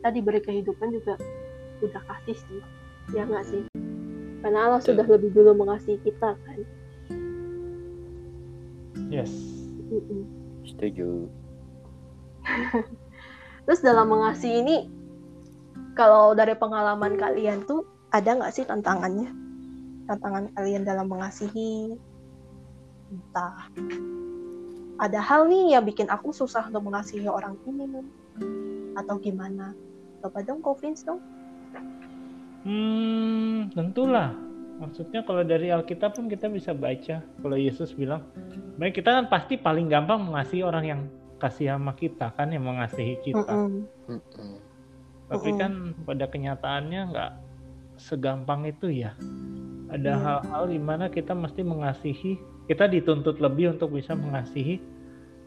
Kita 0.00 0.16
diberi 0.16 0.40
kehidupan 0.40 0.96
juga 0.96 1.20
udah 1.84 2.00
kasih 2.08 2.32
sih, 2.32 2.60
ya 3.12 3.28
nggak 3.28 3.44
sih? 3.44 3.60
Karena 4.40 4.72
Allah 4.72 4.80
sudah 4.80 5.04
lebih 5.04 5.28
dulu 5.36 5.52
mengasihi 5.52 6.00
kita 6.00 6.40
kan. 6.40 6.58
Yes. 9.12 9.28
Setuju 10.64 11.28
Terus 13.68 13.80
dalam 13.84 14.08
mengasihi 14.08 14.64
ini, 14.64 14.88
kalau 15.92 16.32
dari 16.32 16.56
pengalaman 16.56 17.20
kalian 17.20 17.68
tuh 17.68 17.84
ada 18.08 18.40
nggak 18.40 18.56
sih 18.56 18.64
tantangannya? 18.64 19.28
Tantangan 20.08 20.48
kalian 20.56 20.88
dalam 20.88 21.12
mengasihi, 21.12 21.92
entah 23.12 23.68
ada 24.96 25.20
hal 25.20 25.44
nih 25.44 25.76
yang 25.76 25.84
bikin 25.84 26.08
aku 26.08 26.32
susah 26.32 26.72
untuk 26.72 26.88
mengasihi 26.88 27.28
orang 27.28 27.60
ini, 27.68 27.84
atau 28.96 29.20
gimana? 29.20 29.76
Coba 30.20 30.38
dong, 30.44 30.60
Vince 30.60 31.02
dong. 31.04 31.20
Hmm, 32.64 33.72
tentulah. 33.72 34.36
Maksudnya 34.80 35.20
kalau 35.24 35.44
dari 35.44 35.68
Alkitab 35.68 36.16
pun 36.16 36.28
kita 36.28 36.48
bisa 36.48 36.72
baca 36.72 37.20
kalau 37.20 37.56
Yesus 37.56 37.92
bilang, 37.92 38.24
baik 38.80 39.00
kita 39.00 39.12
kan 39.12 39.28
pasti 39.28 39.60
paling 39.60 39.92
gampang 39.92 40.24
mengasihi 40.24 40.64
orang 40.64 40.84
yang 40.88 41.00
kasih 41.36 41.76
sama 41.76 41.92
kita 41.96 42.32
kan 42.32 42.48
yang 42.52 42.64
mengasihi 42.64 43.20
kita. 43.20 43.44
Mm-mm. 43.44 43.84
Mm-mm. 44.08 44.50
Tapi 45.28 45.50
kan 45.56 45.92
pada 46.04 46.24
kenyataannya 46.28 47.00
nggak 47.12 47.32
segampang 48.00 48.68
itu 48.68 49.04
ya. 49.04 49.12
Ada 49.92 50.16
Iya. 50.16 50.22
hal-hal 50.24 50.62
di 50.72 50.80
mana 50.80 51.12
kita 51.12 51.36
mesti 51.36 51.60
mengasihi, 51.60 52.40
kita 52.68 52.88
dituntut 52.88 53.36
lebih 53.36 53.76
untuk 53.76 53.96
bisa 53.96 54.16
mengasihi 54.16 54.80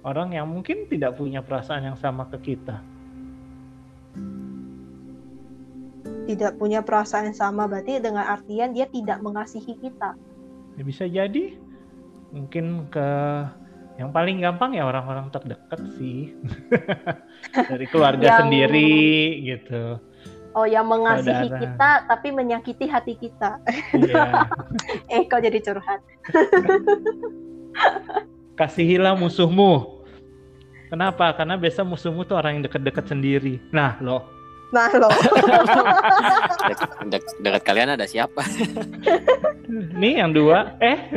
orang 0.06 0.38
yang 0.38 0.46
mungkin 0.46 0.86
tidak 0.92 1.18
punya 1.18 1.42
perasaan 1.42 1.90
yang 1.90 1.98
sama 1.98 2.30
ke 2.30 2.54
kita. 2.54 2.93
Tidak 6.24 6.56
punya 6.56 6.80
perasaan 6.80 7.32
yang 7.32 7.38
sama, 7.38 7.68
berarti 7.68 8.00
dengan 8.00 8.24
artian 8.24 8.72
dia 8.72 8.88
tidak 8.88 9.20
mengasihi 9.20 9.76
kita. 9.76 10.16
Ya 10.80 10.84
bisa 10.84 11.06
jadi 11.06 11.60
mungkin 12.34 12.90
ke 12.90 13.08
yang 14.02 14.10
paling 14.10 14.42
gampang 14.42 14.74
ya 14.74 14.90
orang-orang 14.90 15.30
terdekat 15.30 15.78
sih 16.02 16.34
dari 17.70 17.86
keluarga 17.86 18.26
Yang- 18.26 18.40
sendiri 18.42 18.94
gitu. 19.46 20.02
Oh, 20.54 20.70
yang 20.70 20.86
mengasihi 20.86 21.50
Saudara. 21.50 21.62
kita 21.66 21.90
tapi 22.06 22.30
menyakiti 22.30 22.86
hati 22.86 23.14
kita. 23.18 23.58
Iya. 23.98 24.46
Eh, 25.14 25.26
kok 25.26 25.42
jadi 25.42 25.58
curhat? 25.62 26.02
Kasihilah 28.60 29.18
musuhmu. 29.18 30.06
Kenapa? 30.94 31.34
Karena 31.34 31.58
biasa 31.58 31.82
musuhmu 31.82 32.22
tuh 32.22 32.38
orang 32.38 32.62
yang 32.62 32.64
deket-deket 32.70 33.10
sendiri. 33.10 33.58
Nah, 33.74 33.98
loh. 33.98 34.30
Nah, 34.74 34.90
loh. 34.98 35.14
Dek- 36.66 36.98
dek- 37.14 37.38
dekat 37.46 37.62
kalian 37.62 37.94
ada 37.94 38.04
siapa 38.04 38.42
Nih 40.02 40.18
yang 40.18 40.34
dua. 40.34 40.74
Eh, 40.82 40.98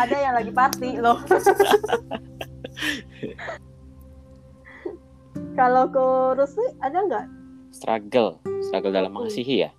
ada 0.00 0.16
yang 0.16 0.32
lagi 0.32 0.48
party 0.48 0.96
loh. 0.96 1.20
Kalau 5.54 5.84
ke 5.88 6.04
Rusli 6.40 6.66
ada 6.80 6.98
nggak? 7.04 7.26
struggle 7.70 8.42
struggle 8.66 8.90
dalam 8.90 9.14
mengasihi 9.14 9.62
ya 9.62 9.70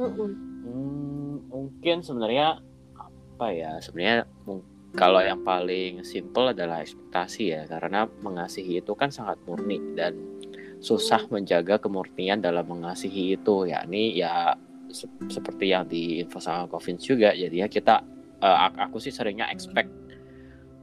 Mm-mm. 0.00 0.30
Hmm, 0.64 1.34
mungkin 1.52 2.00
sebenarnya 2.00 2.56
apa 2.96 3.46
ya 3.52 3.76
sebenarnya 3.78 4.24
kalau 4.96 5.20
yang 5.20 5.44
paling 5.44 6.00
simple 6.02 6.50
adalah 6.50 6.80
ekspektasi 6.80 7.52
ya 7.52 7.62
karena 7.68 8.08
mengasihi 8.24 8.80
itu 8.80 8.96
kan 8.96 9.12
sangat 9.12 9.36
murni 9.44 9.76
dan 9.92 10.16
susah 10.84 11.24
menjaga 11.32 11.80
kemurnian 11.80 12.44
dalam 12.44 12.68
mengasihi 12.68 13.34
itu 13.34 13.64
yakni 13.64 14.20
ya 14.20 14.52
se- 14.92 15.08
seperti 15.26 15.72
yang 15.72 15.88
di 15.88 16.20
info 16.20 16.36
sama 16.38 16.68
Covins 16.68 17.00
juga 17.00 17.32
jadinya 17.32 17.64
kita 17.66 18.04
eh, 18.38 18.58
ak- 18.68 18.78
aku 18.84 19.00
sih 19.00 19.08
seringnya 19.08 19.48
expect 19.48 19.88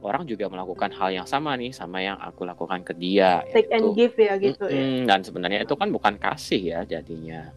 orang 0.02 0.26
juga 0.26 0.50
melakukan 0.50 0.90
hal 0.90 1.14
yang 1.14 1.26
sama 1.30 1.54
nih 1.54 1.70
sama 1.70 2.02
yang 2.02 2.18
aku 2.18 2.42
lakukan 2.42 2.82
ke 2.82 2.98
dia 2.98 3.46
Take 3.54 3.70
and 3.70 3.86
yaitu- 3.86 3.94
give 3.94 4.16
ya 4.18 4.34
gitu 4.34 4.64
ya. 4.66 4.74
Mm-mm, 4.74 5.06
dan 5.06 5.22
sebenarnya 5.22 5.62
itu 5.62 5.74
kan 5.78 5.88
bukan 5.94 6.18
kasih 6.18 6.62
ya 6.74 6.80
jadinya 6.82 7.54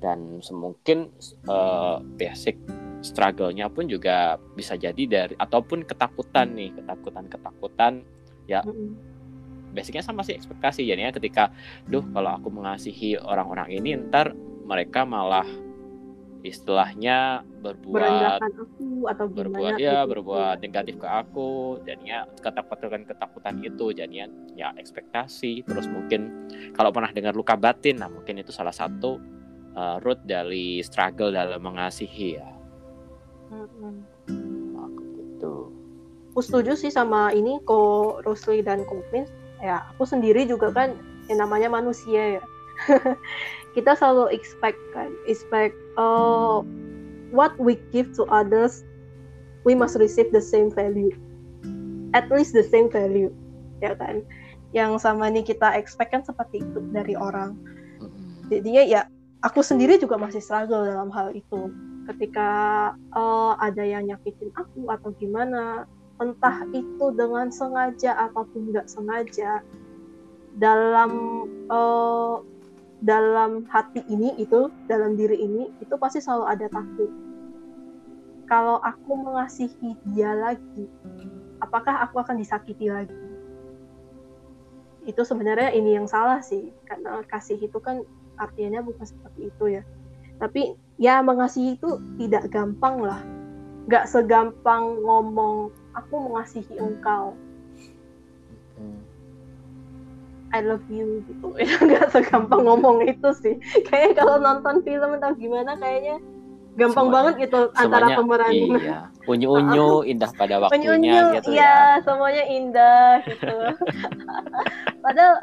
dan 0.00 0.40
semungkin 0.40 1.12
eh, 1.44 1.96
basic 2.16 2.56
struggle-nya 3.04 3.68
pun 3.68 3.84
juga 3.84 4.40
bisa 4.56 4.72
jadi 4.74 5.02
dari 5.04 5.34
ataupun 5.36 5.84
ketakutan 5.84 6.56
nih 6.56 6.72
ketakutan 6.72 7.28
ketakutan 7.28 7.92
Mm-mm. 8.64 9.11
Basicnya 9.72 10.04
sama 10.04 10.20
sih 10.22 10.36
ekspektasi 10.36 10.84
jadinya 10.84 11.10
ketika 11.10 11.50
duh 11.88 12.04
kalau 12.12 12.36
aku 12.36 12.48
mengasihi 12.52 13.16
orang-orang 13.18 13.72
ini 13.72 13.96
ntar 14.08 14.36
mereka 14.68 15.02
malah 15.08 15.48
istilahnya 16.42 17.46
berbuat 17.62 18.42
aku 18.42 19.06
atau 19.06 19.26
gimana? 19.30 19.38
berbuat 19.38 19.74
ya 19.78 20.02
gitu. 20.02 20.10
berbuat 20.10 20.56
negatif 20.58 20.94
ke 20.98 21.08
aku 21.08 21.78
jadinya 21.86 22.26
ketakutan 22.42 23.02
ketakutan 23.06 23.54
itu 23.62 23.86
jadinya 23.94 24.26
ya 24.58 24.74
ekspektasi 24.74 25.62
terus 25.62 25.86
mungkin 25.86 26.50
kalau 26.74 26.90
pernah 26.90 27.14
dengar 27.14 27.38
luka 27.38 27.54
batin 27.54 28.02
nah 28.02 28.10
mungkin 28.10 28.42
itu 28.42 28.50
salah 28.50 28.74
satu 28.74 29.22
uh, 29.78 30.02
root 30.02 30.18
dari 30.26 30.82
struggle 30.82 31.30
dalam 31.30 31.62
mengasihi 31.62 32.28
ya 32.42 32.50
aku 34.74 35.02
gitu 35.14 35.54
Aku 36.32 36.40
setuju 36.40 36.72
sih 36.80 36.88
sama 36.88 37.28
ini 37.36 37.60
ko 37.68 38.16
Rusli 38.24 38.64
dan 38.64 38.88
Vince. 38.88 39.41
Ya 39.62 39.86
aku 39.94 40.04
sendiri 40.04 40.44
juga 40.44 40.74
kan 40.74 40.98
yang 41.30 41.38
namanya 41.40 41.70
manusia 41.70 42.42
ya. 42.42 42.44
Kita 43.78 43.96
selalu 43.96 44.34
expect 44.34 44.76
kan 44.92 45.14
expect 45.24 45.78
uh, 45.96 46.60
what 47.32 47.54
we 47.56 47.78
give 47.94 48.10
to 48.18 48.28
others 48.28 48.84
we 49.62 49.72
must 49.72 49.96
receive 49.96 50.28
the 50.34 50.42
same 50.42 50.68
value. 50.68 51.14
At 52.12 52.28
least 52.28 52.52
the 52.52 52.66
same 52.66 52.90
value 52.90 53.32
ya 53.80 53.94
kan? 53.96 54.26
Yang 54.74 55.04
sama 55.04 55.28
ini 55.28 55.46
kita 55.46 55.72
expect 55.78 56.12
kan 56.12 56.22
seperti 56.26 56.60
itu 56.60 56.80
dari 56.92 57.14
orang. 57.16 57.56
Jadinya 58.48 58.82
ya 58.84 59.00
aku 59.40 59.60
sendiri 59.60 59.96
juga 59.96 60.16
masih 60.16 60.40
struggle 60.40 60.84
dalam 60.84 61.08
hal 61.14 61.32
itu. 61.32 61.72
Ketika 62.10 62.50
uh, 63.14 63.54
ada 63.62 63.84
yang 63.86 64.10
nyakitin 64.10 64.50
aku 64.58 64.90
atau 64.90 65.14
gimana 65.16 65.86
entah 66.20 66.66
itu 66.74 67.06
dengan 67.16 67.48
sengaja 67.48 68.16
ataupun 68.28 68.74
nggak 68.74 68.88
sengaja 68.90 69.64
dalam 70.60 71.10
uh, 71.72 72.44
dalam 73.02 73.66
hati 73.72 74.04
ini 74.06 74.36
itu 74.38 74.68
dalam 74.86 75.16
diri 75.18 75.40
ini 75.40 75.72
itu 75.82 75.94
pasti 75.96 76.20
selalu 76.20 76.44
ada 76.46 76.66
takut 76.70 77.10
kalau 78.46 78.78
aku 78.84 79.16
mengasihi 79.16 79.96
dia 80.12 80.36
lagi 80.36 80.86
apakah 81.62 82.02
aku 82.02 82.18
akan 82.18 82.42
disakiti 82.42 82.90
lagi? 82.90 83.14
Itu 85.06 85.22
sebenarnya 85.22 85.70
ini 85.70 85.94
yang 85.94 86.10
salah 86.10 86.42
sih 86.42 86.74
karena 86.84 87.22
kasih 87.30 87.62
itu 87.62 87.78
kan 87.78 88.02
artinya 88.36 88.82
bukan 88.82 89.06
seperti 89.06 89.48
itu 89.54 89.64
ya. 89.78 89.82
Tapi 90.42 90.74
ya 90.98 91.22
mengasihi 91.22 91.78
itu 91.78 92.02
tidak 92.18 92.50
gampang 92.50 92.98
lah. 92.98 93.22
Nggak 93.86 94.10
segampang 94.10 94.98
ngomong 95.02 95.70
aku 95.96 96.14
mengasihi 96.30 96.74
engkau. 96.78 97.36
I 100.52 100.60
love 100.60 100.84
you 100.92 101.24
gitu. 101.24 101.56
Itu 101.62 101.88
nggak 101.88 102.12
segampang 102.12 102.68
ngomong 102.68 103.08
itu 103.08 103.28
sih. 103.40 103.54
Kayaknya 103.88 104.12
kalau 104.20 104.36
nonton 104.36 104.84
film 104.84 105.16
atau 105.16 105.32
gimana 105.32 105.72
kayaknya 105.80 106.20
gampang 106.76 107.08
Semuanya- 107.08 107.16
banget 107.16 107.34
gitu 107.48 107.60
antara 107.76 108.06
pemeran 108.16 108.52
iya 108.52 108.98
unyu 109.28 109.48
unyu 109.60 109.88
indah 110.08 110.30
pada 110.32 110.56
waktunya 110.56 110.88
Unyu-unyu, 110.96 111.24
gitu 111.36 111.48
iya, 111.52 112.00
ya 112.00 112.00
semuanya 112.00 112.44
indah 112.48 113.12
gitu. 113.28 113.56
Padahal 115.04 115.34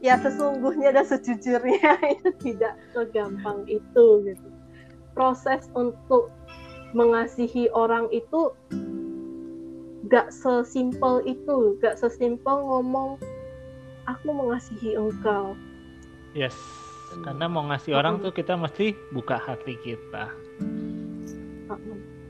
ya 0.00 0.16
sesungguhnya 0.18 0.96
dan 0.96 1.04
sejujurnya 1.04 1.92
itu 2.16 2.28
tidak 2.40 2.74
segampang 2.96 3.68
itu 3.68 4.06
gitu. 4.24 4.48
Proses 5.12 5.68
untuk 5.76 6.32
mengasihi 6.96 7.68
orang 7.72 8.08
itu 8.08 8.52
gak 10.12 10.28
sesimpel 10.28 11.24
itu, 11.24 11.80
gak 11.80 11.96
sesimpel 11.96 12.60
ngomong 12.60 13.16
aku 14.04 14.28
mengasihi 14.28 14.92
engkau. 14.92 15.56
Yes. 16.36 16.52
Karena 17.24 17.48
mau 17.48 17.64
ngasih 17.64 17.96
orang 17.96 18.20
tuh 18.20 18.28
kita 18.28 18.52
mesti 18.60 18.92
buka 19.08 19.40
hati 19.40 19.72
kita. 19.80 20.28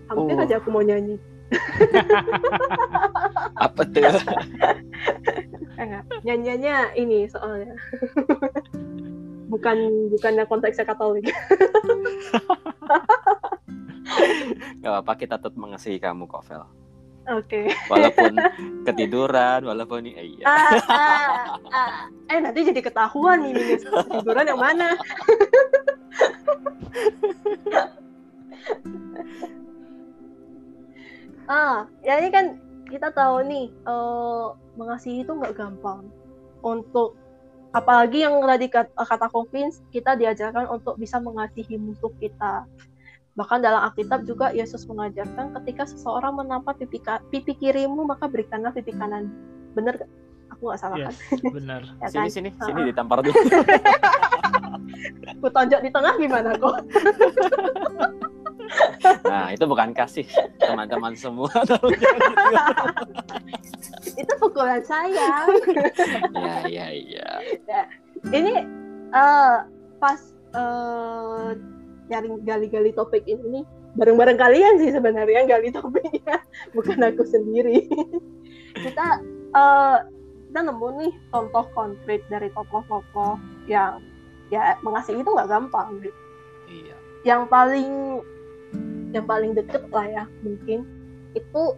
Hampir 0.07 0.35
Oh. 0.39 0.43
aja 0.47 0.63
aku 0.63 0.71
mau 0.71 0.83
nyanyi. 0.87 1.19
apa 3.67 3.83
tuh 3.85 4.03
Enggak, 5.77 6.05
nyanyiannya 6.23 6.95
ini 6.95 7.27
soalnya. 7.27 7.75
bukan 9.53 9.77
bukannya 10.15 10.47
konteksnya 10.47 10.87
Katolik. 10.87 11.27
Gak 14.83 14.91
apa-apa 14.91 15.13
kita 15.19 15.35
tetap 15.39 15.55
mengasihi 15.59 15.99
kamu 15.99 16.31
kok 16.31 16.47
Vel 16.47 16.82
Oke. 17.31 17.71
walaupun 17.87 18.35
ketiduran 18.87 19.63
walaupun 19.63 20.11
eh, 20.11 20.27
iya 20.27 20.47
Ah, 20.47 20.75
ah, 20.91 21.55
ah. 21.71 22.11
Eh 22.27 22.43
nanti 22.43 22.67
jadi 22.67 22.83
ketahuan 22.83 23.47
nih 23.47 23.55
ini 23.55 23.79
tiduran 24.11 24.51
yang 24.51 24.59
mana? 24.59 24.99
ah, 31.47 31.87
ya 32.03 32.19
ini 32.19 32.31
kan 32.35 32.59
kita 32.91 33.15
tahu 33.15 33.47
nih 33.47 33.71
eh, 33.71 34.47
mengasihi 34.75 35.23
itu 35.23 35.33
nggak 35.33 35.55
gampang. 35.55 36.11
Untuk 36.63 37.15
apalagi 37.73 38.27
yang 38.27 38.43
tadi 38.45 38.67
kat- 38.69 38.93
kata 38.95 39.31
Kovins, 39.31 39.81
kita 39.95 40.19
diajarkan 40.19 40.69
untuk 40.69 40.99
bisa 40.99 41.23
mengasihi 41.23 41.79
musuh 41.79 42.11
kita. 42.19 42.67
Bahkan 43.33 43.65
dalam 43.65 43.81
Alkitab 43.89 44.29
juga 44.29 44.53
Yesus 44.53 44.85
mengajarkan 44.85 45.57
ketika 45.61 45.89
seseorang 45.89 46.37
menampak 46.37 46.77
pipi, 46.85 47.01
pipi 47.33 47.53
kirimu 47.57 48.05
maka 48.05 48.29
berikanlah 48.29 48.77
pipi 48.77 48.93
kanan. 48.93 49.33
Bener 49.73 49.97
gak? 49.97 50.11
Aku 50.53 50.69
nggak 50.69 50.81
salah 50.85 50.97
kan? 51.01 51.15
Yes, 51.17 51.17
benar. 51.57 51.81
Ya 52.05 52.09
sini 52.13 52.29
kan? 52.29 52.29
sini 52.29 52.49
Ah, 52.61 52.67
sini 52.69 52.81
ditampar 52.93 53.19
dulu 53.25 53.33
Aku 55.41 55.49
tonjok 55.49 55.81
di 55.81 55.91
tengah 55.91 56.15
gimana 56.21 56.51
kok? 56.61 56.77
nah 59.29 59.53
itu 59.53 59.65
bukan 59.69 59.93
kasih 59.93 60.25
teman-teman 60.61 61.13
semua 61.17 61.51
Itu 64.23 64.33
pukulan 64.41 64.81
saya. 64.85 65.45
ya 66.37 66.57
ya 66.65 66.87
ya 66.93 67.83
Ini 68.29 68.55
eh, 69.13 69.57
pas 69.99 70.21
eh, 70.53 71.51
nyari 72.13 72.29
gali-gali 72.45 72.93
topik 72.93 73.25
ini 73.25 73.65
bareng-bareng 73.97 74.37
kalian 74.41 74.81
sih 74.81 74.89
sebenarnya 74.93 75.45
gali 75.45 75.69
topiknya, 75.69 76.41
bukan 76.77 77.01
aku 77.05 77.25
sendiri. 77.29 77.89
kita 78.85 79.07
eh, 79.53 79.99
kita 80.53 80.61
nemu 80.69 80.89
nih 81.01 81.13
contoh 81.33 81.65
konkret 81.73 82.21
dari 82.29 82.53
tokoh-tokoh 82.53 83.41
yang 83.69 84.05
ya 84.53 84.77
mengasihi 84.85 85.25
itu 85.25 85.33
nggak 85.33 85.49
gampang 85.49 85.97
gitu. 86.05 86.21
iya 86.69 86.97
yang 87.25 87.49
paling 87.49 88.21
yang 89.17 89.25
paling 89.25 89.57
deket 89.57 89.81
lah 89.89 90.05
ya 90.05 90.25
mungkin 90.45 90.85
itu 91.33 91.73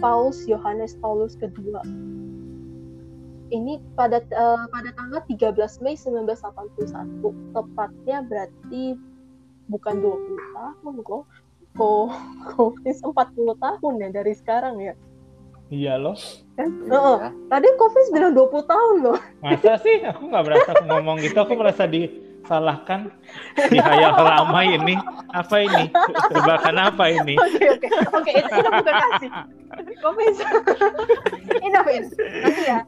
Paus 0.00 0.44
Yohanes 0.44 0.96
Paulus 1.00 1.36
kedua. 1.36 1.80
Ini 3.46 3.78
pada 3.94 4.20
eh, 4.20 4.64
pada 4.72 4.90
tanggal 4.96 5.20
13 5.28 5.84
Mei 5.84 5.94
1981, 5.94 7.54
tepatnya 7.54 8.18
berarti 8.26 8.98
bukan 9.66 9.94
20 10.00 10.56
tahun 10.56 10.94
kok. 11.02 11.22
Kok 11.76 12.08
kok 12.56 12.72
40 12.80 13.12
tahun 13.60 13.92
ya 14.00 14.08
dari 14.08 14.32
sekarang 14.32 14.80
ya. 14.80 14.94
Iya 15.66 15.98
loh. 15.98 16.16
Kan? 16.54 16.70
Iya. 16.86 16.94
Heeh. 16.94 17.18
Tadi 17.50 17.66
Covid 17.74 18.06
bilang 18.14 18.32
20 18.32 18.70
tahun 18.70 18.96
loh. 19.02 19.18
Masa 19.42 19.72
sih 19.82 19.98
aku 20.06 20.22
nggak 20.30 20.44
berasa 20.46 20.68
aku 20.72 20.84
ngomong 20.86 21.16
gitu, 21.20 21.38
aku 21.42 21.54
merasa 21.58 21.84
disalahkan 21.90 23.10
di 23.68 23.78
hayal 23.82 24.14
ramai 24.14 24.78
ini. 24.78 24.94
Apa 25.34 25.66
ini? 25.66 25.90
Jebakan 26.32 26.76
apa 26.80 27.04
ini? 27.10 27.34
Oke 27.44 27.66
oke 27.66 27.88
oke 28.14 28.30
itu, 28.30 28.50
itu 28.56 28.70
bukan 28.70 28.94
kasih. 28.94 29.30
Covid. 30.00 30.34
ini. 31.60 31.68
Nanti 32.40 32.62
ya 32.64 32.80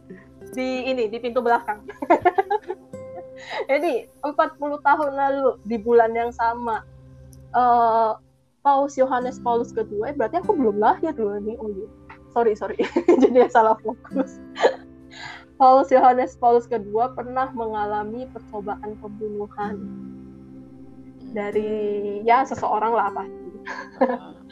di 0.55 0.91
ini 0.91 1.05
di 1.07 1.19
pintu 1.21 1.38
belakang. 1.45 1.83
Jadi 3.70 4.07
40 4.22 4.59
tahun 4.83 5.12
lalu 5.14 5.59
di 5.64 5.77
bulan 5.79 6.12
yang 6.12 6.33
sama 6.35 6.83
eh 7.55 8.12
Paus 8.59 8.98
Yohanes 9.01 9.40
Paulus 9.40 9.72
kedua, 9.72 10.12
eh, 10.12 10.14
berarti 10.18 10.44
aku 10.44 10.53
belum 10.53 10.77
lahir 10.77 11.14
dulu 11.16 11.40
nih. 11.40 11.57
Oh 11.57 11.70
iya. 11.72 11.88
Sorry 12.37 12.53
sorry, 12.53 12.77
jadi 13.22 13.48
salah 13.48 13.79
fokus. 13.81 14.37
Paus 15.57 15.88
Yohanes 15.88 16.37
Paulus 16.37 16.68
kedua 16.68 17.16
pernah 17.16 17.48
mengalami 17.51 18.29
percobaan 18.29 18.94
pembunuhan 19.01 19.74
dari 21.33 22.20
ya 22.29 22.44
seseorang 22.44 22.92
lah 22.92 23.09
pasti. 23.11 23.51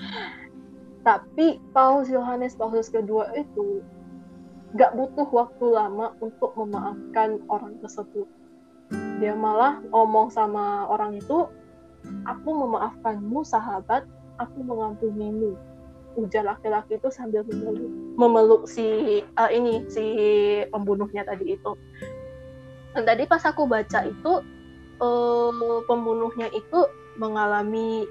Tapi 1.07 1.46
Paus 1.70 2.11
Yohanes 2.11 2.59
Paulus 2.59 2.90
kedua 2.90 3.31
itu 3.38 3.85
gak 4.75 4.99
butuh 4.99 5.29
waktu 5.31 5.66
lama 5.70 6.16
untuk 6.18 6.51
memaafkan 6.59 7.38
orang 7.46 7.79
tersebut. 7.79 8.27
Dia 9.16 9.33
malah 9.33 9.81
ngomong 9.92 10.29
sama 10.29 10.85
orang 10.92 11.16
itu, 11.16 11.48
aku 12.29 12.48
memaafkanmu 12.52 13.40
sahabat, 13.46 14.05
aku 14.37 14.59
mengampunimu. 14.61 15.57
Ujar 16.16 16.48
laki-laki 16.48 16.96
itu 16.96 17.12
sambil 17.12 17.44
memeluk, 17.44 17.92
memeluk 18.16 18.62
si 18.64 19.20
eh, 19.20 19.50
ini 19.52 19.85
si 19.92 20.05
pembunuhnya 20.72 21.29
tadi 21.29 21.61
itu. 21.61 21.76
Dan 22.96 23.05
tadi 23.05 23.29
pas 23.29 23.44
aku 23.44 23.68
baca 23.68 24.00
itu 24.09 24.33
eh, 24.96 25.50
pembunuhnya 25.85 26.48
itu 26.57 26.81
mengalami 27.20 28.09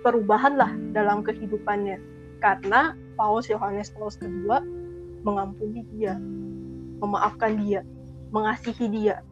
perubahan 0.00 0.56
lah 0.56 0.72
dalam 0.96 1.20
kehidupannya 1.20 2.00
karena 2.40 2.94
Paus 3.16 3.48
Yohanes 3.48 3.92
Paulus 3.92 4.20
kedua 4.20 4.60
mengampuni 5.26 5.82
dia, 5.96 6.14
memaafkan 7.02 7.58
dia, 7.58 7.82
mengasihi 8.30 8.86
dia. 8.86 9.24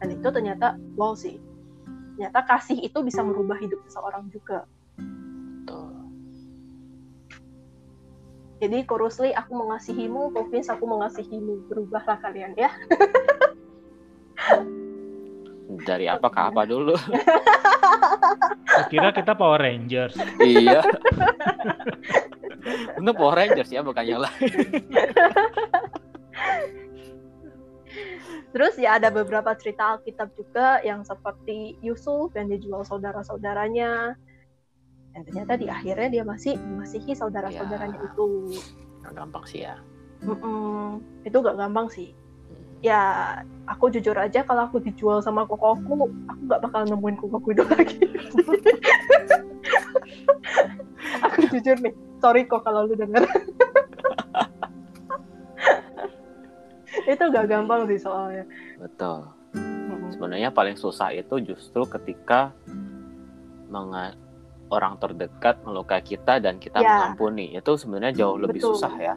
Dan 0.00 0.08
itu 0.12 0.28
ternyata 0.28 0.76
wow 0.96 1.16
sih. 1.16 1.40
Ternyata 2.16 2.48
kasih 2.48 2.80
itu 2.80 2.98
bisa 3.04 3.20
merubah 3.20 3.60
hidup 3.60 3.80
seseorang 3.88 4.28
juga. 4.32 4.64
Betul. 4.96 5.92
Jadi 8.56 8.78
Korusli 8.88 9.36
aku 9.36 9.52
mengasihimu, 9.52 10.32
Vince 10.48 10.72
aku 10.72 10.88
mengasihimu. 10.88 11.68
Berubahlah 11.68 12.16
kalian 12.24 12.56
ya. 12.56 12.72
Dari 15.84 16.08
apa 16.08 16.32
ke 16.32 16.40
apa 16.40 16.64
dulu? 16.64 16.96
Kira 18.92 19.12
kita 19.12 19.36
Power 19.36 19.60
Rangers. 19.60 20.16
iya. 20.40 20.80
Itu 22.96 23.12
Power 23.12 23.36
Rangers 23.36 23.68
ya 23.68 23.84
bukan 23.84 24.04
yang 24.08 24.24
lain. 24.24 24.52
Terus 28.52 28.74
ya 28.80 28.96
ada 28.96 29.12
beberapa 29.12 29.52
cerita 29.58 29.96
Alkitab 29.96 30.32
juga 30.36 30.80
yang 30.80 31.04
seperti 31.04 31.76
Yusuf 31.84 32.32
yang 32.36 32.48
dijual 32.48 32.84
saudara-saudaranya. 32.86 34.16
Dan 35.16 35.20
ternyata 35.24 35.56
di 35.56 35.68
akhirnya 35.68 36.08
dia 36.12 36.24
masih 36.24 36.60
mengasihi 36.60 37.12
saudara-saudaranya 37.16 37.98
Ya. 38.00 38.06
itu. 38.12 38.26
Nggak 39.04 39.12
gampang 39.16 39.44
sih 39.48 39.60
ya. 39.64 39.76
Mm-mm. 40.24 41.04
Itu 41.28 41.44
gak 41.44 41.60
gampang 41.60 41.92
sih. 41.92 42.16
Ya 42.84 43.00
aku 43.68 43.88
jujur 43.88 44.16
aja 44.16 44.44
kalau 44.44 44.68
aku 44.68 44.80
dijual 44.80 45.20
sama 45.24 45.48
kokoku, 45.48 46.08
aku 46.28 46.40
gak 46.48 46.60
bakal 46.64 46.84
nemuin 46.88 47.16
kokoku 47.20 47.52
itu 47.52 47.64
lagi. 47.68 48.00
aku 51.24 51.38
jujur 51.52 51.76
nih, 51.80 51.94
sorry 52.20 52.44
kok 52.44 52.64
kalau 52.64 52.88
lu 52.88 52.94
denger. 52.96 53.24
Itu 57.04 57.22
gak 57.26 57.46
gampang 57.46 57.84
sih 57.84 57.98
soalnya. 57.98 58.44
Betul. 58.76 59.28
Sebenarnya 60.08 60.48
paling 60.48 60.74
susah 60.74 61.10
itu 61.10 61.36
justru 61.40 61.84
ketika 61.84 62.54
menga- 63.66 64.14
orang 64.66 64.96
terdekat 64.96 65.62
melukai 65.62 66.00
kita 66.00 66.38
dan 66.38 66.56
kita 66.56 66.78
Ya. 66.78 66.88
mengampuni. 67.06 67.52
Itu 67.52 67.74
sebenarnya 67.74 68.16
jauh 68.16 68.36
lebih 68.36 68.58
Betul. 68.58 68.74
susah 68.74 68.92
ya. 68.94 69.14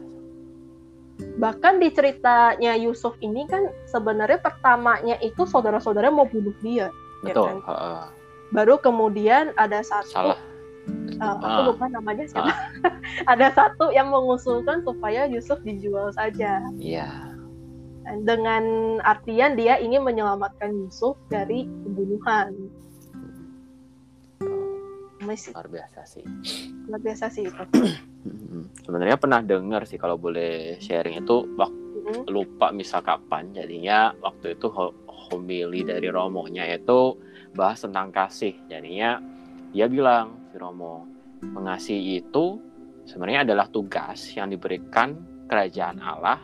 Bahkan 1.36 1.78
di 1.78 1.88
ceritanya 1.90 2.72
Yusuf 2.76 3.12
ini 3.18 3.44
kan 3.44 3.60
sebenarnya 3.84 4.38
pertamanya 4.38 5.20
itu 5.20 5.42
saudara-saudara 5.42 6.08
mau 6.08 6.24
bunuh 6.24 6.54
dia. 6.60 6.88
ya 7.20 7.30
Betul. 7.30 7.46
kan? 7.46 7.58
heeh. 7.66 8.02
Baru 8.50 8.74
kemudian 8.76 9.52
ada 9.54 9.78
satu 9.80 10.08
Salah. 10.08 10.40
Uh, 11.20 11.36
aku 11.36 11.44
Ah. 11.44 11.64
lupa 11.68 11.84
namanya 11.86 12.24
siapa. 12.24 12.48
Ada 13.30 13.52
satu 13.52 13.92
yang 13.92 14.08
mengusulkan 14.08 14.80
supaya 14.80 15.28
Yusuf 15.28 15.60
dijual 15.60 16.08
saja. 16.10 16.64
Iya. 16.74 17.06
Dan 17.12 17.29
Dengan 18.00 18.64
artian 19.00 19.54
dia 19.54 19.76
ingin 19.76 20.00
menyelamatkan 20.00 20.72
Yusuf 20.72 21.20
dari 21.28 21.64
pembunuhan. 21.64 22.50
Masih 25.20 25.52
Luar 25.52 25.68
biasa 25.68 26.00
sih. 26.04 26.24
luar 26.88 27.00
biasa 27.00 27.24
sih 27.28 27.44
itu. 27.46 27.62
Mm-mm. 28.24 28.66
Sebenarnya 28.82 29.14
pernah 29.14 29.40
dengar 29.40 29.84
sih 29.84 29.94
kalau 29.94 30.16
boleh 30.16 30.80
sharing 30.80 31.20
itu 31.20 31.44
waktu 31.54 31.78
Mm, 32.00 32.32
lupa 32.32 32.72
misal 32.72 33.04
kapan 33.04 33.52
jadinya 33.52 34.16
waktu 34.24 34.56
itu 34.56 34.72
ho- 34.72 34.96
homili 35.04 35.84
dari 35.84 36.08
Romonya 36.08 36.64
itu 36.64 37.12
bahas 37.52 37.84
tentang 37.84 38.08
kasih 38.08 38.56
jadinya 38.66 39.20
dia 39.68 39.84
bilang 39.84 40.32
si 40.48 40.56
Romo 40.56 41.04
mengasihi 41.44 42.24
itu 42.24 42.56
sebenarnya 43.04 43.44
adalah 43.44 43.68
tugas 43.68 44.32
yang 44.32 44.48
diberikan 44.48 45.12
kerajaan 45.44 46.00
Allah 46.00 46.40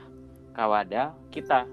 kepada 0.56 1.02
kita 1.28 1.68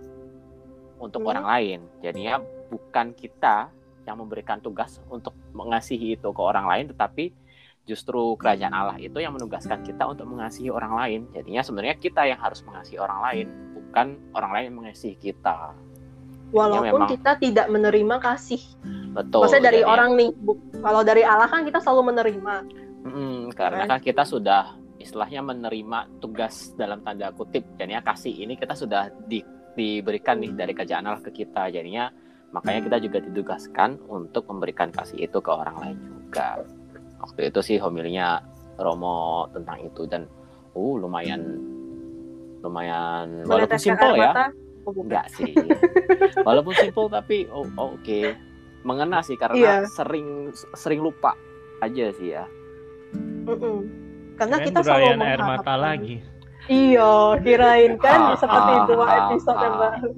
untuk 0.99 1.23
Hmm. 1.23 1.31
orang 1.31 1.45
lain 1.47 1.79
jadinya 1.99 2.43
bukan 2.67 3.15
kita 3.15 3.71
yang 4.03 4.19
memberikan 4.19 4.59
tugas 4.59 4.99
untuk 5.07 5.31
mengasihi 5.51 6.13
itu 6.13 6.27
ke 6.27 6.41
orang 6.43 6.67
lain 6.67 6.85
tetapi 6.91 7.31
justru 7.83 8.35
kerajaan 8.35 8.71
Allah 8.71 8.95
itu 8.97 9.15
yang 9.15 9.31
menugaskan 9.31 9.79
kita 9.81 10.03
untuk 10.03 10.23
mengasihi 10.25 10.67
orang 10.67 10.93
lain 10.93 11.19
jadinya 11.31 11.59
sebenarnya 11.59 11.95
kita 11.95 12.23
yang 12.23 12.37
harus 12.37 12.59
mengasihi 12.61 12.99
orang 12.99 13.19
lain 13.21 13.47
bukan 13.73 14.07
orang 14.33 14.51
lain 14.51 14.63
yang 14.67 14.77
mengasihi 14.77 15.15
kita 15.15 15.71
Walaupun 16.53 16.85
memang- 16.85 17.09
kita 17.09 17.31
tidak 17.35 17.65
menerima 17.65 18.21
kasih. 18.21 18.61
betul 19.09 19.41
Maksudnya 19.41 19.73
dari 19.73 19.81
Jadi- 19.81 19.89
orang 19.89 20.09
nih. 20.13 20.29
bu- 20.37 20.61
Kalau 20.75 21.01
dari 21.01 21.25
Allah 21.25 21.49
kan 21.49 21.65
kita 21.65 21.81
selalu 21.81 22.13
menerima. 22.13 22.55
Mm, 23.03 23.41
karena 23.51 23.83
kan 23.87 23.97
kita 23.97 24.21
sudah 24.21 24.77
istilahnya 25.03 25.43
menerima 25.43 26.17
tugas 26.17 26.71
dalam 26.73 27.03
tanda 27.03 27.29
kutip. 27.29 27.63
Jadinya 27.75 28.01
kasih 28.01 28.33
ini 28.33 28.55
kita 28.55 28.73
sudah 28.73 29.11
di- 29.27 29.43
diberikan 29.75 30.39
nih 30.39 30.55
dari 30.55 30.71
kerajaan 30.71 31.05
Allah 31.05 31.21
ke 31.21 31.31
kita. 31.31 31.69
Jadinya 31.69 32.07
makanya 32.49 32.85
kita 32.85 32.97
juga 33.03 33.17
ditugaskan 33.19 33.99
untuk 34.07 34.47
memberikan 34.47 34.89
kasih 34.89 35.27
itu 35.27 35.37
ke 35.37 35.51
orang 35.51 35.75
lain 35.83 35.97
juga. 35.99 36.63
Waktu 37.19 37.51
itu 37.51 37.59
sih 37.61 37.77
homilinya 37.77 38.39
Romo 38.79 39.45
tentang 39.53 39.77
itu 39.83 40.03
dan 40.09 40.25
uh 40.73 40.95
lumayan 40.97 41.41
lumayan 42.63 43.43
walaupun 43.45 43.77
simpel 43.77 44.15
ya. 44.15 44.31
oh, 44.87 44.93
enggak 44.95 45.27
sih. 45.35 45.51
Walaupun 46.47 46.75
simpel 46.75 47.07
tapi 47.07 47.47
oh, 47.51 47.67
oh, 47.75 47.95
oke. 47.95 48.19
Mengena 48.83 49.23
sih 49.23 49.39
karena 49.39 49.55
Iya. 49.55 49.75
sering 49.87 50.51
sering 50.75 50.99
lupa 50.99 51.35
aja 51.79 52.11
sih 52.15 52.35
ya. 52.35 52.43
Karena 54.43 54.55
Kirain 54.57 54.67
kita 54.67 54.79
selalu 54.81 54.91
beralian 54.99 55.19
air 55.21 55.39
mata 55.39 55.47
mengharapkan. 55.47 55.79
lagi. 55.79 56.15
Iya, 56.63 57.13
kirain 57.39 57.93
kan 57.97 58.19
Ah, 58.21 58.35
seperti 58.43 58.71
ah, 58.73 58.83
dua 58.85 59.05
ah, 59.05 59.15
episode 59.21 59.59
yang 59.59 59.75
baru. 59.83 60.11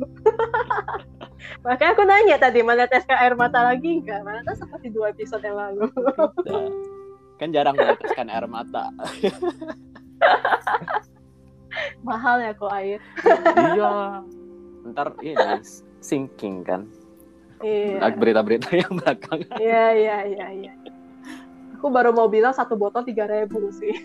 Makanya 1.61 1.91
aku 1.91 2.03
nanya 2.03 2.37
tadi 2.37 2.59
meneteskan 2.61 3.17
air 3.17 3.33
mata 3.33 3.59
lagi 3.63 3.89
enggak? 3.97 4.21
Mana 4.21 4.51
seperti 4.51 4.87
dua 4.89 5.09
episode 5.09 5.41
yang 5.41 5.57
lalu. 5.57 5.85
Kan 7.39 7.49
jarang 7.49 7.75
meneteskan 7.75 8.29
air 8.29 8.45
mata 8.45 8.89
Mahal 12.01 12.39
ya 12.39 12.51
kok 12.55 12.71
air. 12.71 13.01
iya 13.67 14.23
ntar 14.85 15.11
ini 15.19 15.59
sinking 15.99 16.63
kan 16.63 16.87
Iya. 17.59 18.07
berita-berita 18.13 18.71
yang 18.71 18.95
belakangan 18.95 19.57
Iya, 19.57 19.85
iya, 19.91 20.17
iya, 20.23 20.47
iya. 20.55 20.71
Aku 21.75 21.91
baru 21.91 22.15
mau 22.15 22.31
bilang 22.31 22.55
satu 22.55 22.79
botol 22.79 23.03
tiga 23.03 23.27
ribu 23.27 23.67
sih. 23.75 23.91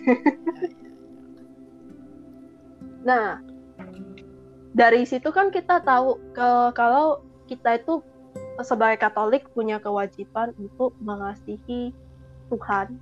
nah, 3.07 3.39
dari 4.75 5.07
situ 5.07 5.31
kan 5.31 5.51
kita 5.51 5.79
tahu 5.83 6.19
ke 6.35 6.49
kalau 6.75 7.23
kita 7.47 7.79
itu 7.79 8.03
sebagai 8.61 9.01
Katolik 9.01 9.47
punya 9.55 9.79
kewajiban 9.79 10.53
untuk 10.59 10.93
mengasihi 10.99 11.95
Tuhan, 12.51 12.99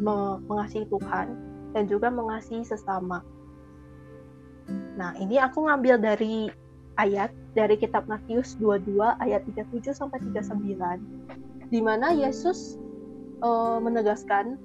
me- 0.00 0.40
mengasihi 0.46 0.86
Tuhan 0.88 1.26
dan 1.74 1.84
juga 1.90 2.08
mengasihi 2.08 2.64
sesama. 2.64 3.20
Nah, 4.96 5.12
ini 5.20 5.36
aku 5.38 5.68
ngambil 5.68 6.00
dari 6.00 6.48
ayat 6.96 7.30
dari 7.52 7.76
kitab 7.76 8.08
Matius 8.08 8.56
22 8.58 8.96
ayat 9.20 9.44
37 9.44 9.92
sampai 9.92 10.18
39 10.32 11.45
di 11.70 11.80
mana 11.82 12.14
Yesus 12.14 12.78
eh, 13.42 13.78
menegaskan 13.82 14.58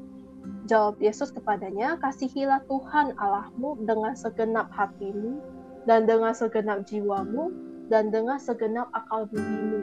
jawab 0.66 0.98
Yesus 1.02 1.30
kepadanya 1.34 1.98
kasihilah 2.02 2.62
Tuhan 2.66 3.14
Allahmu 3.18 3.86
dengan 3.86 4.18
segenap 4.18 4.70
hatimu 4.74 5.42
dan 5.86 6.06
dengan 6.06 6.34
segenap 6.34 6.86
jiwamu 6.86 7.54
dan 7.90 8.10
dengan 8.14 8.38
segenap 8.38 8.90
akal 8.94 9.28
budimu 9.30 9.82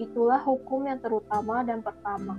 itulah 0.00 0.40
hukum 0.40 0.88
yang 0.88 0.98
terutama 1.02 1.62
dan 1.62 1.84
pertama 1.84 2.38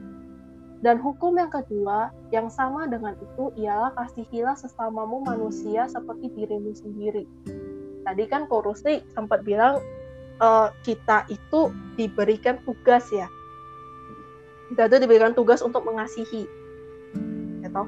dan 0.82 0.98
hukum 0.98 1.38
yang 1.38 1.52
kedua 1.54 2.10
yang 2.34 2.50
sama 2.50 2.90
dengan 2.90 3.14
itu 3.22 3.54
ialah 3.60 3.94
kasihilah 3.94 4.58
sesamamu 4.58 5.22
manusia 5.22 5.86
seperti 5.86 6.34
dirimu 6.34 6.74
sendiri 6.74 7.30
tadi 8.04 8.24
kan 8.26 8.50
Korusi 8.50 9.06
sempat 9.14 9.46
bilang 9.46 9.80
eh, 10.42 10.70
kita 10.84 11.30
itu 11.30 11.70
diberikan 11.96 12.58
tugas 12.66 13.06
ya. 13.14 13.30
Itu 14.72 14.98
diberikan 14.98 15.36
tugas 15.36 15.60
untuk 15.60 15.84
mengasihi. 15.84 16.48
Gitu. 17.62 17.84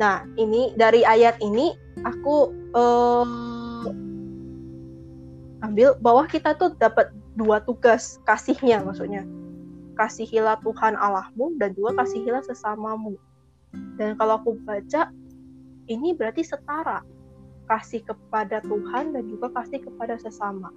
Nah, 0.00 0.24
ini 0.40 0.72
dari 0.74 1.04
ayat 1.04 1.38
ini 1.44 1.76
aku 2.02 2.50
eh, 2.72 3.26
ambil 5.62 5.94
bahwa 6.02 6.26
kita 6.26 6.56
tuh 6.58 6.74
dapat 6.80 7.12
dua 7.38 7.62
tugas 7.62 8.18
kasihnya 8.26 8.82
maksudnya. 8.82 9.22
Kasihilah 9.94 10.58
Tuhan 10.64 10.96
Allahmu 10.96 11.60
dan 11.60 11.76
juga 11.76 12.02
kasihilah 12.02 12.42
sesamamu. 12.42 13.14
Dan 14.00 14.16
kalau 14.16 14.40
aku 14.40 14.56
baca 14.64 15.12
ini 15.88 16.16
berarti 16.16 16.44
setara 16.44 17.04
kasih 17.68 18.04
kepada 18.04 18.60
Tuhan 18.64 19.16
dan 19.16 19.24
juga 19.28 19.52
kasih 19.52 19.80
kepada 19.84 20.16
sesama. 20.20 20.72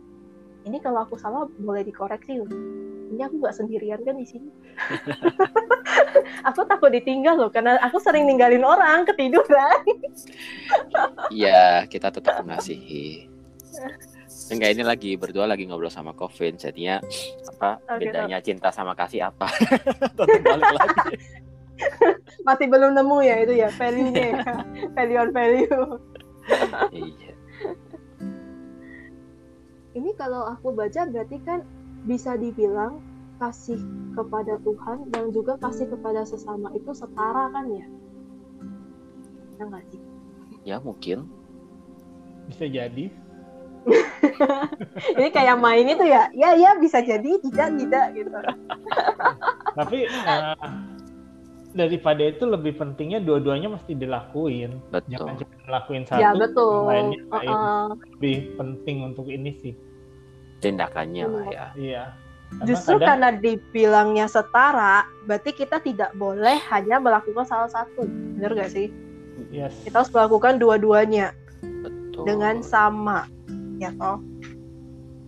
Ini 0.66 0.82
kalau 0.82 1.06
aku 1.06 1.20
salah 1.20 1.48
boleh 1.60 1.86
dikoreksi. 1.86 2.42
Ini 3.06 3.22
aku 3.30 3.36
nggak 3.38 3.56
sendirian 3.56 4.02
kan 4.02 4.16
di 4.18 4.26
sini. 4.26 4.50
aku 6.50 6.62
takut 6.66 6.92
ditinggal 6.92 7.36
loh 7.38 7.52
karena 7.54 7.78
aku 7.82 7.98
sering 8.02 8.26
ninggalin 8.26 8.64
orang 8.66 9.06
ketiduran. 9.08 9.80
iya 11.34 11.86
kita 11.90 12.12
tetap 12.12 12.42
mengasihi 12.44 13.28
enggak 14.52 14.78
ini 14.78 14.84
lagi 14.86 15.12
berdua 15.18 15.50
lagi 15.50 15.66
ngobrol 15.66 15.90
sama 15.92 16.14
Kevin 16.14 16.56
jadinya 16.56 17.02
apa 17.56 17.82
Oke, 17.82 18.08
bedanya 18.08 18.38
cinta 18.44 18.70
sama 18.70 18.94
kasih 18.94 19.28
apa 19.32 19.50
tetap 20.18 20.28
balik 20.46 20.72
lagi 20.76 21.18
Masih 22.48 22.72
belum 22.72 22.96
nemu 22.96 23.18
ya 23.20 23.36
itu 23.44 23.54
ya 23.60 23.68
value-nya 23.68 24.26
ya. 24.32 24.44
value 24.96 25.20
on 25.20 25.30
value. 25.36 25.84
iya 26.96 27.32
Ini 29.92 30.12
kalau 30.16 30.48
aku 30.48 30.72
baca 30.72 31.04
berarti 31.04 31.36
kan 31.44 31.68
bisa 32.06 32.38
dibilang 32.38 33.02
kasih 33.42 33.82
kepada 34.16 34.56
Tuhan 34.64 35.12
dan 35.12 35.34
juga 35.36 35.60
kasih 35.60 35.92
kepada 35.92 36.24
sesama 36.24 36.72
itu 36.72 36.94
setara 36.96 37.52
kan 37.52 37.68
ya? 37.68 37.88
Ya 39.60 39.64
nggak 39.68 39.84
sih? 39.92 40.02
ya 40.66 40.82
mungkin 40.82 41.30
Bisa 42.50 42.70
jadi. 42.70 43.10
Ini 45.18 45.30
kayak 45.34 45.58
main 45.62 45.86
itu 45.86 46.06
ya, 46.06 46.30
ya 46.34 46.54
ya 46.58 46.78
bisa 46.78 47.02
jadi 47.02 47.42
tidak 47.42 47.70
tidak 47.78 48.06
gitu. 48.14 48.30
Tapi 49.78 50.06
eh, 50.06 50.70
daripada 51.74 52.22
itu 52.22 52.46
lebih 52.46 52.78
pentingnya 52.78 53.22
dua-duanya 53.22 53.74
mesti 53.74 53.98
dilakuin. 53.98 54.78
betul 54.94 55.10
Jangan 55.18 55.34
cuma 55.42 55.56
ngelakuin 55.66 56.04
satu, 56.06 56.22
ya 56.22 56.30
betul. 56.38 56.70
yang 56.70 56.86
lainnya 56.86 57.22
lain. 57.34 57.50
Uh-uh. 57.50 57.86
Lebih 58.18 58.38
penting 58.62 58.98
untuk 59.10 59.26
ini 59.30 59.52
sih. 59.58 59.74
Tindakannya 60.60 61.26
lah 61.26 61.46
ya 61.48 61.68
Iya. 61.76 62.04
Karena 62.46 62.68
Justru 62.70 62.96
kadang- 62.96 63.08
karena 63.10 63.30
dibilangnya 63.36 64.26
setara, 64.30 64.96
berarti 65.26 65.52
kita 65.52 65.82
tidak 65.82 66.14
boleh 66.14 66.56
hanya 66.70 67.02
melakukan 67.02 67.44
salah 67.44 67.68
satu, 67.68 68.06
bener 68.06 68.54
gak 68.54 68.72
sih? 68.72 68.88
yes. 69.50 69.74
Kita 69.84 70.00
harus 70.00 70.14
melakukan 70.14 70.62
dua-duanya 70.62 71.34
betul 71.82 72.24
dengan 72.24 72.62
sama, 72.62 73.26
ya 73.76 73.92
toh. 73.92 74.22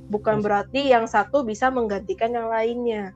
Bukan 0.08 0.40
Yes. 0.40 0.44
berarti 0.46 0.82
yang 0.88 1.04
satu 1.04 1.44
bisa 1.44 1.68
menggantikan 1.68 2.32
yang 2.32 2.48
lainnya. 2.48 3.12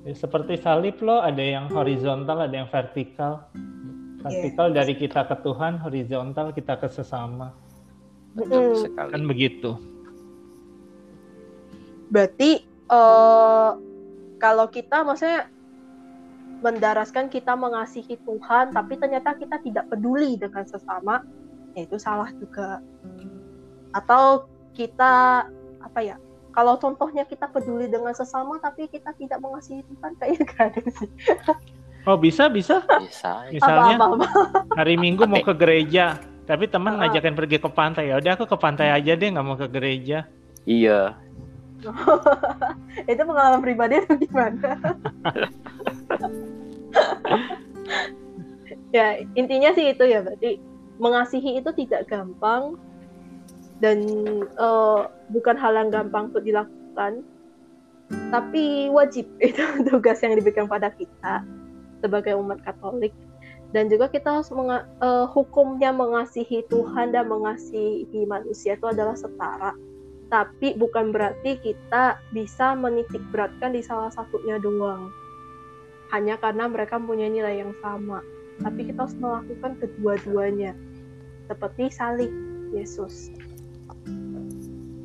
Ya, 0.00 0.14
seperti 0.14 0.54
salib 0.56 1.00
loh, 1.00 1.18
ada 1.18 1.42
yang 1.42 1.66
horizontal, 1.68 2.40
ada 2.40 2.54
yang 2.54 2.68
vertikal. 2.68 3.50
Vertikal 4.20 4.70
dari 4.70 4.94
kita 4.94 5.24
ke 5.24 5.36
Tuhan, 5.40 5.80
horizontal 5.80 6.52
kita 6.52 6.76
ke 6.76 6.86
sesama. 6.86 7.50
betul 8.30 8.78
sekali 8.78 9.10
Kan 9.10 9.24
begitu. 9.26 9.70
Berarti 12.10 12.66
eh 12.66 13.70
kalau 14.40 14.66
kita 14.72 15.06
maksudnya 15.06 15.46
mendaraskan 16.60 17.32
kita 17.32 17.56
mengasihi 17.56 18.20
Tuhan, 18.20 18.76
tapi 18.76 19.00
ternyata 19.00 19.32
kita 19.36 19.60
tidak 19.64 19.88
peduli 19.88 20.36
dengan 20.36 20.64
sesama, 20.68 21.24
ya 21.72 21.88
itu 21.88 21.96
salah 21.96 22.28
juga. 22.36 22.84
Atau 23.96 24.50
kita 24.76 25.46
apa 25.80 26.00
ya? 26.04 26.16
Kalau 26.50 26.76
contohnya 26.82 27.22
kita 27.24 27.46
peduli 27.48 27.86
dengan 27.86 28.12
sesama, 28.12 28.58
tapi 28.58 28.90
kita 28.90 29.14
tidak 29.16 29.38
mengasihi 29.38 29.86
Tuhan, 29.86 30.12
kayaknya 30.18 30.44
gak 30.50 30.64
ada 30.74 30.82
sih. 30.98 31.10
Oh 32.08 32.16
bisa 32.16 32.48
bisa. 32.48 32.80
bisa 32.96 33.44
Misalnya 33.52 34.00
Apa-apa. 34.00 34.26
hari 34.72 34.96
Minggu 34.96 35.28
mau 35.28 35.40
ke 35.44 35.52
gereja, 35.52 36.16
tapi 36.48 36.64
teman 36.64 36.96
ngajakin 36.96 37.36
pergi 37.36 37.56
ke 37.60 37.68
pantai. 37.68 38.08
Ya 38.08 38.16
udah 38.18 38.32
aku 38.40 38.48
ke 38.48 38.56
pantai 38.56 38.88
aja 38.88 39.12
deh, 39.14 39.28
nggak 39.28 39.46
mau 39.46 39.56
ke 39.56 39.68
gereja. 39.68 40.24
iya 40.68 41.16
itu 43.10 43.22
pengalaman 43.22 43.62
pribadi 43.64 43.94
atau 44.02 44.16
gimana? 44.18 44.76
ya 48.96 49.22
intinya 49.38 49.70
sih 49.74 49.94
itu 49.94 50.02
ya 50.02 50.20
berarti 50.22 50.58
mengasihi 50.98 51.62
itu 51.62 51.70
tidak 51.74 52.10
gampang 52.10 52.76
dan 53.80 54.04
eh, 54.44 55.00
bukan 55.32 55.56
hal 55.56 55.72
yang 55.72 55.88
gampang 55.88 56.28
untuk 56.28 56.44
dilakukan 56.44 57.24
tapi 58.34 58.90
wajib. 58.90 59.26
Itu 59.40 59.86
tugas 59.86 60.20
yang 60.20 60.36
diberikan 60.36 60.66
pada 60.66 60.90
kita 60.92 61.46
sebagai 62.02 62.34
umat 62.36 62.60
Katolik. 62.66 63.14
Dan 63.70 63.86
juga 63.86 64.10
kita 64.10 64.42
harus 64.42 64.50
menga- 64.50 64.86
eh, 64.98 65.26
hukumnya 65.30 65.94
mengasihi 65.94 66.66
Tuhan 66.66 67.14
dan 67.14 67.30
mengasihi 67.30 68.26
manusia 68.26 68.74
itu 68.74 68.86
adalah 68.90 69.14
setara 69.14 69.70
tapi 70.30 70.78
bukan 70.78 71.10
berarti 71.10 71.58
kita 71.58 72.22
bisa 72.30 72.78
menitik 72.78 73.20
beratkan 73.34 73.74
di 73.74 73.82
salah 73.82 74.14
satunya 74.14 74.62
doang. 74.62 75.10
Hanya 76.14 76.38
karena 76.38 76.70
mereka 76.70 77.02
punya 77.02 77.26
nilai 77.26 77.62
yang 77.66 77.74
sama. 77.82 78.22
Tapi 78.62 78.90
kita 78.90 79.06
harus 79.06 79.16
melakukan 79.18 79.78
kedua-duanya. 79.82 80.72
Seperti 81.50 81.90
salib 81.90 82.30
Yesus. 82.70 83.34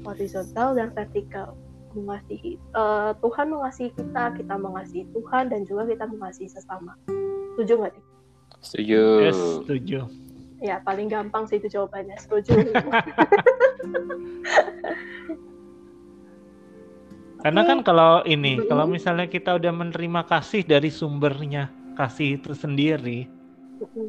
Horizontal 0.06 0.78
dan 0.78 0.94
vertikal. 0.94 1.58
Mengasihi 1.98 2.60
eh, 2.60 3.12
Tuhan 3.18 3.48
mengasihi 3.50 3.90
kita 3.98 4.36
kita 4.36 4.56
mengasihi 4.60 5.08
Tuhan 5.16 5.50
dan 5.50 5.66
juga 5.66 5.90
kita 5.90 6.06
mengasihi 6.06 6.52
sesama. 6.52 6.94
Setuju 7.56 7.82
nggak 7.82 7.94
nih 7.98 8.06
setuju. 8.66 9.02
Yes, 9.22 9.38
setuju. 9.38 10.00
ya 10.64 10.82
paling 10.82 11.12
gampang 11.12 11.46
sih 11.46 11.62
itu 11.62 11.70
jawabannya. 11.70 12.18
Setuju 12.18 12.58
Karena 17.46 17.62
kan 17.62 17.86
kalau 17.86 18.26
ini, 18.26 18.58
kalau 18.66 18.90
misalnya 18.90 19.30
kita 19.30 19.54
udah 19.54 19.70
menerima 19.70 20.26
kasih 20.26 20.66
dari 20.66 20.90
sumbernya, 20.90 21.70
kasih 21.94 22.42
itu 22.42 22.58
sendiri, 22.58 23.30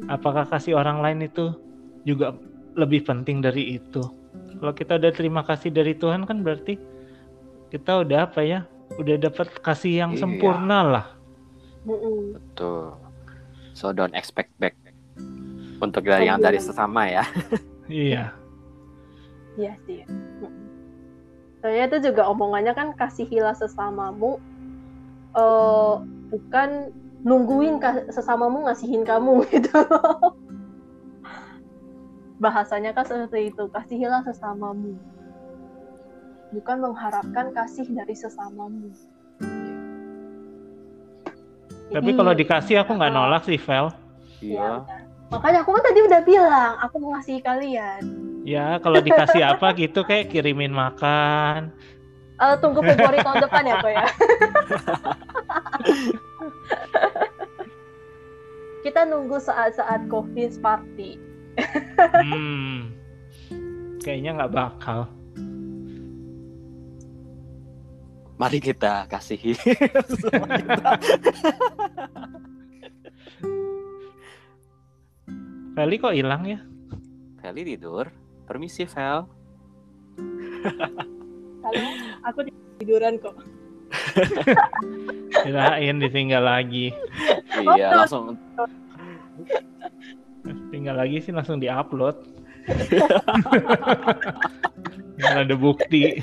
apakah 0.09 0.49
kasih 0.49 0.73
orang 0.73 1.05
lain 1.05 1.29
itu 1.29 1.53
juga 2.01 2.33
lebih 2.73 3.05
penting 3.05 3.45
dari 3.45 3.77
itu? 3.77 4.01
Kalau 4.57 4.73
kita 4.73 4.97
udah 4.97 5.13
terima 5.13 5.45
kasih 5.45 5.69
dari 5.69 5.93
Tuhan 5.93 6.25
kan 6.25 6.41
berarti 6.41 6.81
kita 7.69 8.01
udah 8.01 8.25
apa 8.25 8.41
ya? 8.41 8.65
Udah 8.97 9.21
dapat 9.21 9.53
kasih 9.61 10.01
yang 10.01 10.11
Iya. 10.17 10.21
sempurna 10.25 10.79
lah. 10.81 11.05
Betul 12.33 12.97
so 13.77 13.93
don't 13.93 14.17
expect 14.17 14.49
back 14.57 14.73
untuk 15.77 16.01
dari 16.01 16.25
yang 16.25 16.41
dari 16.41 16.57
sesama 16.57 17.05
ya 17.05 17.21
Iya. 17.85 18.33
Iya 19.57 19.73
sih. 19.89 20.05
Soalnya 21.59 21.89
itu 21.89 22.13
juga 22.13 22.29
omongannya 22.29 22.77
kan 22.77 22.93
kasihilah 22.93 23.57
sesamamu, 23.57 24.37
eh 25.33 25.95
bukan 26.29 26.93
nungguin 27.25 27.81
sesamamu 28.13 28.69
ngasihin 28.69 29.01
kamu 29.01 29.41
gitu. 29.51 29.73
Bahasanya 32.37 32.93
kan 32.93 33.09
seperti 33.09 33.49
itu, 33.49 33.63
kasihilah 33.73 34.21
sesamamu. 34.29 34.93
Bukan 36.53 36.77
mengharapkan 36.79 37.49
kasih 37.49 37.89
dari 37.89 38.13
sesamamu. 38.13 38.93
Tapi 41.87 42.13
Jadi, 42.13 42.19
kalau 42.19 42.33
dikasih 42.37 42.75
aku 42.85 42.93
nggak 42.93 43.09
nolak 43.11 43.41
sih, 43.49 43.57
Vel. 43.57 43.89
iya 44.43 44.61
Ya, 44.61 44.69
udah. 44.85 45.01
Makanya 45.27 45.59
aku 45.65 45.75
kan 45.75 45.83
tadi 45.83 45.99
udah 46.05 46.21
bilang, 46.23 46.73
aku 46.79 46.95
mengasihi 47.03 47.41
kalian. 47.43 48.03
Ya, 48.47 48.79
kalau 48.79 49.03
dikasih 49.03 49.43
apa 49.43 49.75
gitu 49.75 50.07
kayak 50.07 50.31
kirimin 50.31 50.71
makan. 50.71 51.75
Eh, 52.39 52.55
tunggu 52.63 52.79
Februari 52.79 53.19
tahun 53.19 53.43
depan 53.43 53.67
ya, 53.67 53.75
Ko 53.83 53.89
ya. 53.91 54.07
Kita 58.87 59.03
nunggu 59.03 59.35
saat-saat 59.43 60.07
COVID 60.07 60.63
party. 60.63 61.19
Hmm. 62.23 62.95
Kayaknya 63.99 64.31
nggak 64.39 64.53
bakal. 64.55 65.11
mari 68.37 68.61
kita 68.61 69.09
kasihi 69.09 69.57
Feli 75.73 75.97
kok 75.97 76.13
hilang 76.13 76.45
ya? 76.45 76.61
Feli 77.41 77.65
tidur 77.65 78.26
permisi 78.47 78.87
Vel 78.87 79.27
aku 82.25 82.39
tiduran 82.81 83.19
kok. 83.19 83.35
Kirain 85.43 85.99
ditinggal 85.99 86.43
lagi. 86.43 86.91
iya 87.75 88.03
langsung 88.03 88.35
Tinggal 90.71 90.95
lagi 90.95 91.19
sih 91.23 91.35
langsung 91.35 91.59
diupload. 91.59 92.15
Nggak 95.17 95.49
ada 95.49 95.55
bukti. 95.57 96.21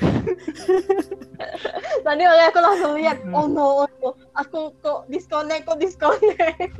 Tadi 2.05 2.23
oleh 2.23 2.45
aku 2.47 2.59
langsung 2.61 2.91
lihat, 2.95 3.19
oh 3.33 3.49
no, 3.49 3.83
oh 3.83 3.89
no, 3.99 4.09
aku 4.37 4.71
kok 4.79 5.09
disconnect, 5.11 5.67
kok 5.67 5.81
disconnect. 5.81 6.71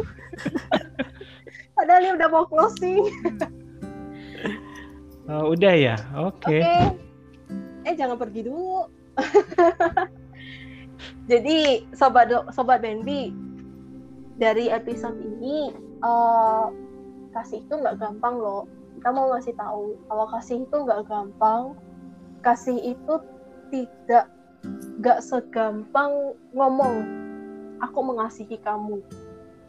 Padahal 1.76 2.02
ini 2.08 2.16
udah 2.16 2.30
mau 2.32 2.48
closing. 2.48 3.12
Oh, 5.26 5.58
udah 5.58 5.74
ya, 5.74 5.96
oke. 6.14 6.46
Oke. 6.46 6.62
Eh 7.86 7.94
jangan 7.98 8.18
pergi 8.18 8.46
dulu. 8.46 8.86
Jadi 11.30 11.90
sobat 11.98 12.30
sobat 12.54 12.86
Benbi 12.86 13.34
dari 14.38 14.70
episode 14.70 15.18
ini 15.18 15.74
eh, 16.06 16.66
kasih 17.34 17.66
itu 17.66 17.74
nggak 17.74 17.98
gampang 17.98 18.38
loh. 18.38 18.70
Kita 18.98 19.10
mau 19.10 19.34
ngasih 19.34 19.58
tahu 19.58 19.98
kalau 20.06 20.26
kasih 20.30 20.62
itu 20.62 20.78
nggak 20.78 21.10
gampang. 21.10 21.74
Kasih 22.46 22.78
itu 22.94 23.14
tidak 23.74 24.30
nggak 25.02 25.26
segampang 25.26 26.38
ngomong 26.54 26.96
aku 27.82 28.00
mengasihi 28.02 28.58
kamu. 28.62 29.02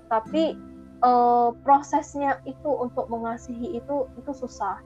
tapi 0.07 0.55
uh, 1.03 1.51
prosesnya 1.67 2.39
itu 2.47 2.71
untuk 2.71 3.11
mengasihi 3.11 3.75
itu 3.75 4.07
itu 4.15 4.31
susah 4.31 4.79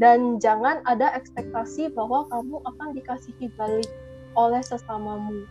dan 0.00 0.40
jangan 0.40 0.80
ada 0.88 1.12
ekspektasi 1.12 1.92
bahwa 1.92 2.24
kamu 2.32 2.56
akan 2.64 2.96
dikasihi 2.96 3.52
balik 3.52 3.86
oleh 4.32 4.64
sesamamu. 4.64 5.44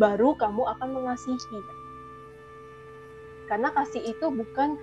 Baru 0.00 0.32
kamu 0.40 0.64
akan 0.64 0.88
mengasihi. 0.96 1.60
Karena 3.44 3.68
kasih 3.76 4.00
itu 4.00 4.26
bukan 4.32 4.80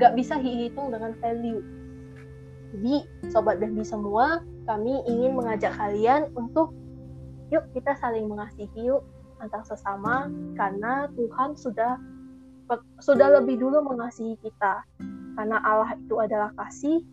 nggak 0.00 0.16
bisa 0.16 0.40
dihitung 0.40 0.88
dengan 0.88 1.12
value. 1.20 1.60
Jadi 2.72 3.04
sobat 3.28 3.60
Devi 3.60 3.84
semua 3.84 4.40
kami 4.64 5.04
ingin 5.04 5.36
mengajak 5.36 5.76
kalian 5.76 6.32
untuk 6.32 6.72
yuk 7.52 7.62
kita 7.76 7.92
saling 8.00 8.24
mengasihi 8.24 8.88
yuk 8.88 9.04
antar 9.36 9.62
sesama 9.68 10.32
karena 10.56 11.12
Tuhan 11.12 11.60
sudah 11.60 12.00
sudah 13.04 13.36
lebih 13.36 13.60
dulu 13.60 13.84
mengasihi 13.84 14.40
kita. 14.40 14.80
Karena 15.36 15.60
Allah 15.60 15.92
itu 16.00 16.16
adalah 16.16 16.48
kasih 16.56 17.04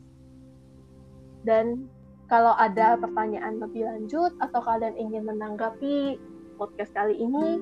dan 1.43 1.85
kalau 2.31 2.55
ada 2.57 2.97
pertanyaan 2.97 3.61
lebih 3.61 3.85
lanjut 3.85 4.33
atau 4.41 4.59
kalian 4.63 4.95
ingin 4.97 5.27
menanggapi 5.27 6.17
podcast 6.57 6.95
kali 6.95 7.19
ini 7.19 7.61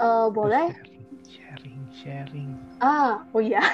uh, 0.00 0.32
boleh. 0.32 0.72
Sharing 1.30 1.80
sharing 1.94 2.50
ah 2.80 3.20
oh 3.36 3.44
iya. 3.44 3.60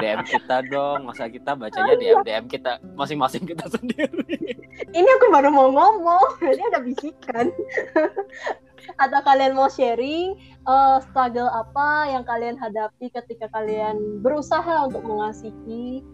DM 0.00 0.20
kita 0.28 0.60
dong 0.68 1.08
masa 1.08 1.26
kita 1.32 1.56
bacanya 1.56 1.96
DM 1.96 2.20
DM 2.22 2.44
kita 2.46 2.78
masing-masing 2.94 3.48
kita 3.48 3.64
sendiri. 3.74 4.60
Ini 4.92 5.08
aku 5.18 5.26
baru 5.32 5.48
mau 5.48 5.72
ngomong 5.72 6.44
ini 6.44 6.62
ada 6.68 6.84
bisikan. 6.84 7.48
Atau 9.02 9.20
kalian 9.24 9.56
mau 9.56 9.68
sharing 9.68 10.36
uh, 10.68 11.00
struggle 11.04 11.48
apa 11.48 12.12
yang 12.12 12.24
kalian 12.24 12.56
hadapi 12.60 13.12
ketika 13.12 13.48
kalian 13.52 14.20
berusaha 14.20 14.88
untuk 14.88 15.04
mengasihi 15.04 16.04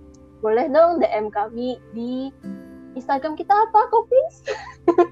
boleh 0.45 0.69
dong 0.69 1.01
DM 1.01 1.33
kami 1.33 1.81
di 1.97 2.33
Instagram 2.97 3.37
kita 3.37 3.53
apa 3.53 3.81
Kopis? 3.93 4.35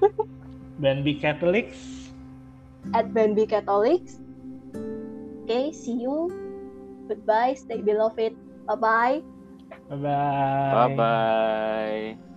Benby 0.81 1.15
Catholics 1.17 2.11
at 2.93 3.09
Benby 3.15 3.47
Catholics 3.47 4.19
Oke, 5.45 5.53
okay, 5.53 5.65
see 5.77 6.01
you. 6.01 6.33
Goodbye, 7.05 7.53
stay 7.53 7.77
beloved. 7.77 8.33
Bye-bye. 8.65 9.21
Bye-bye. 9.93 10.97
Bye-bye. 10.97 12.33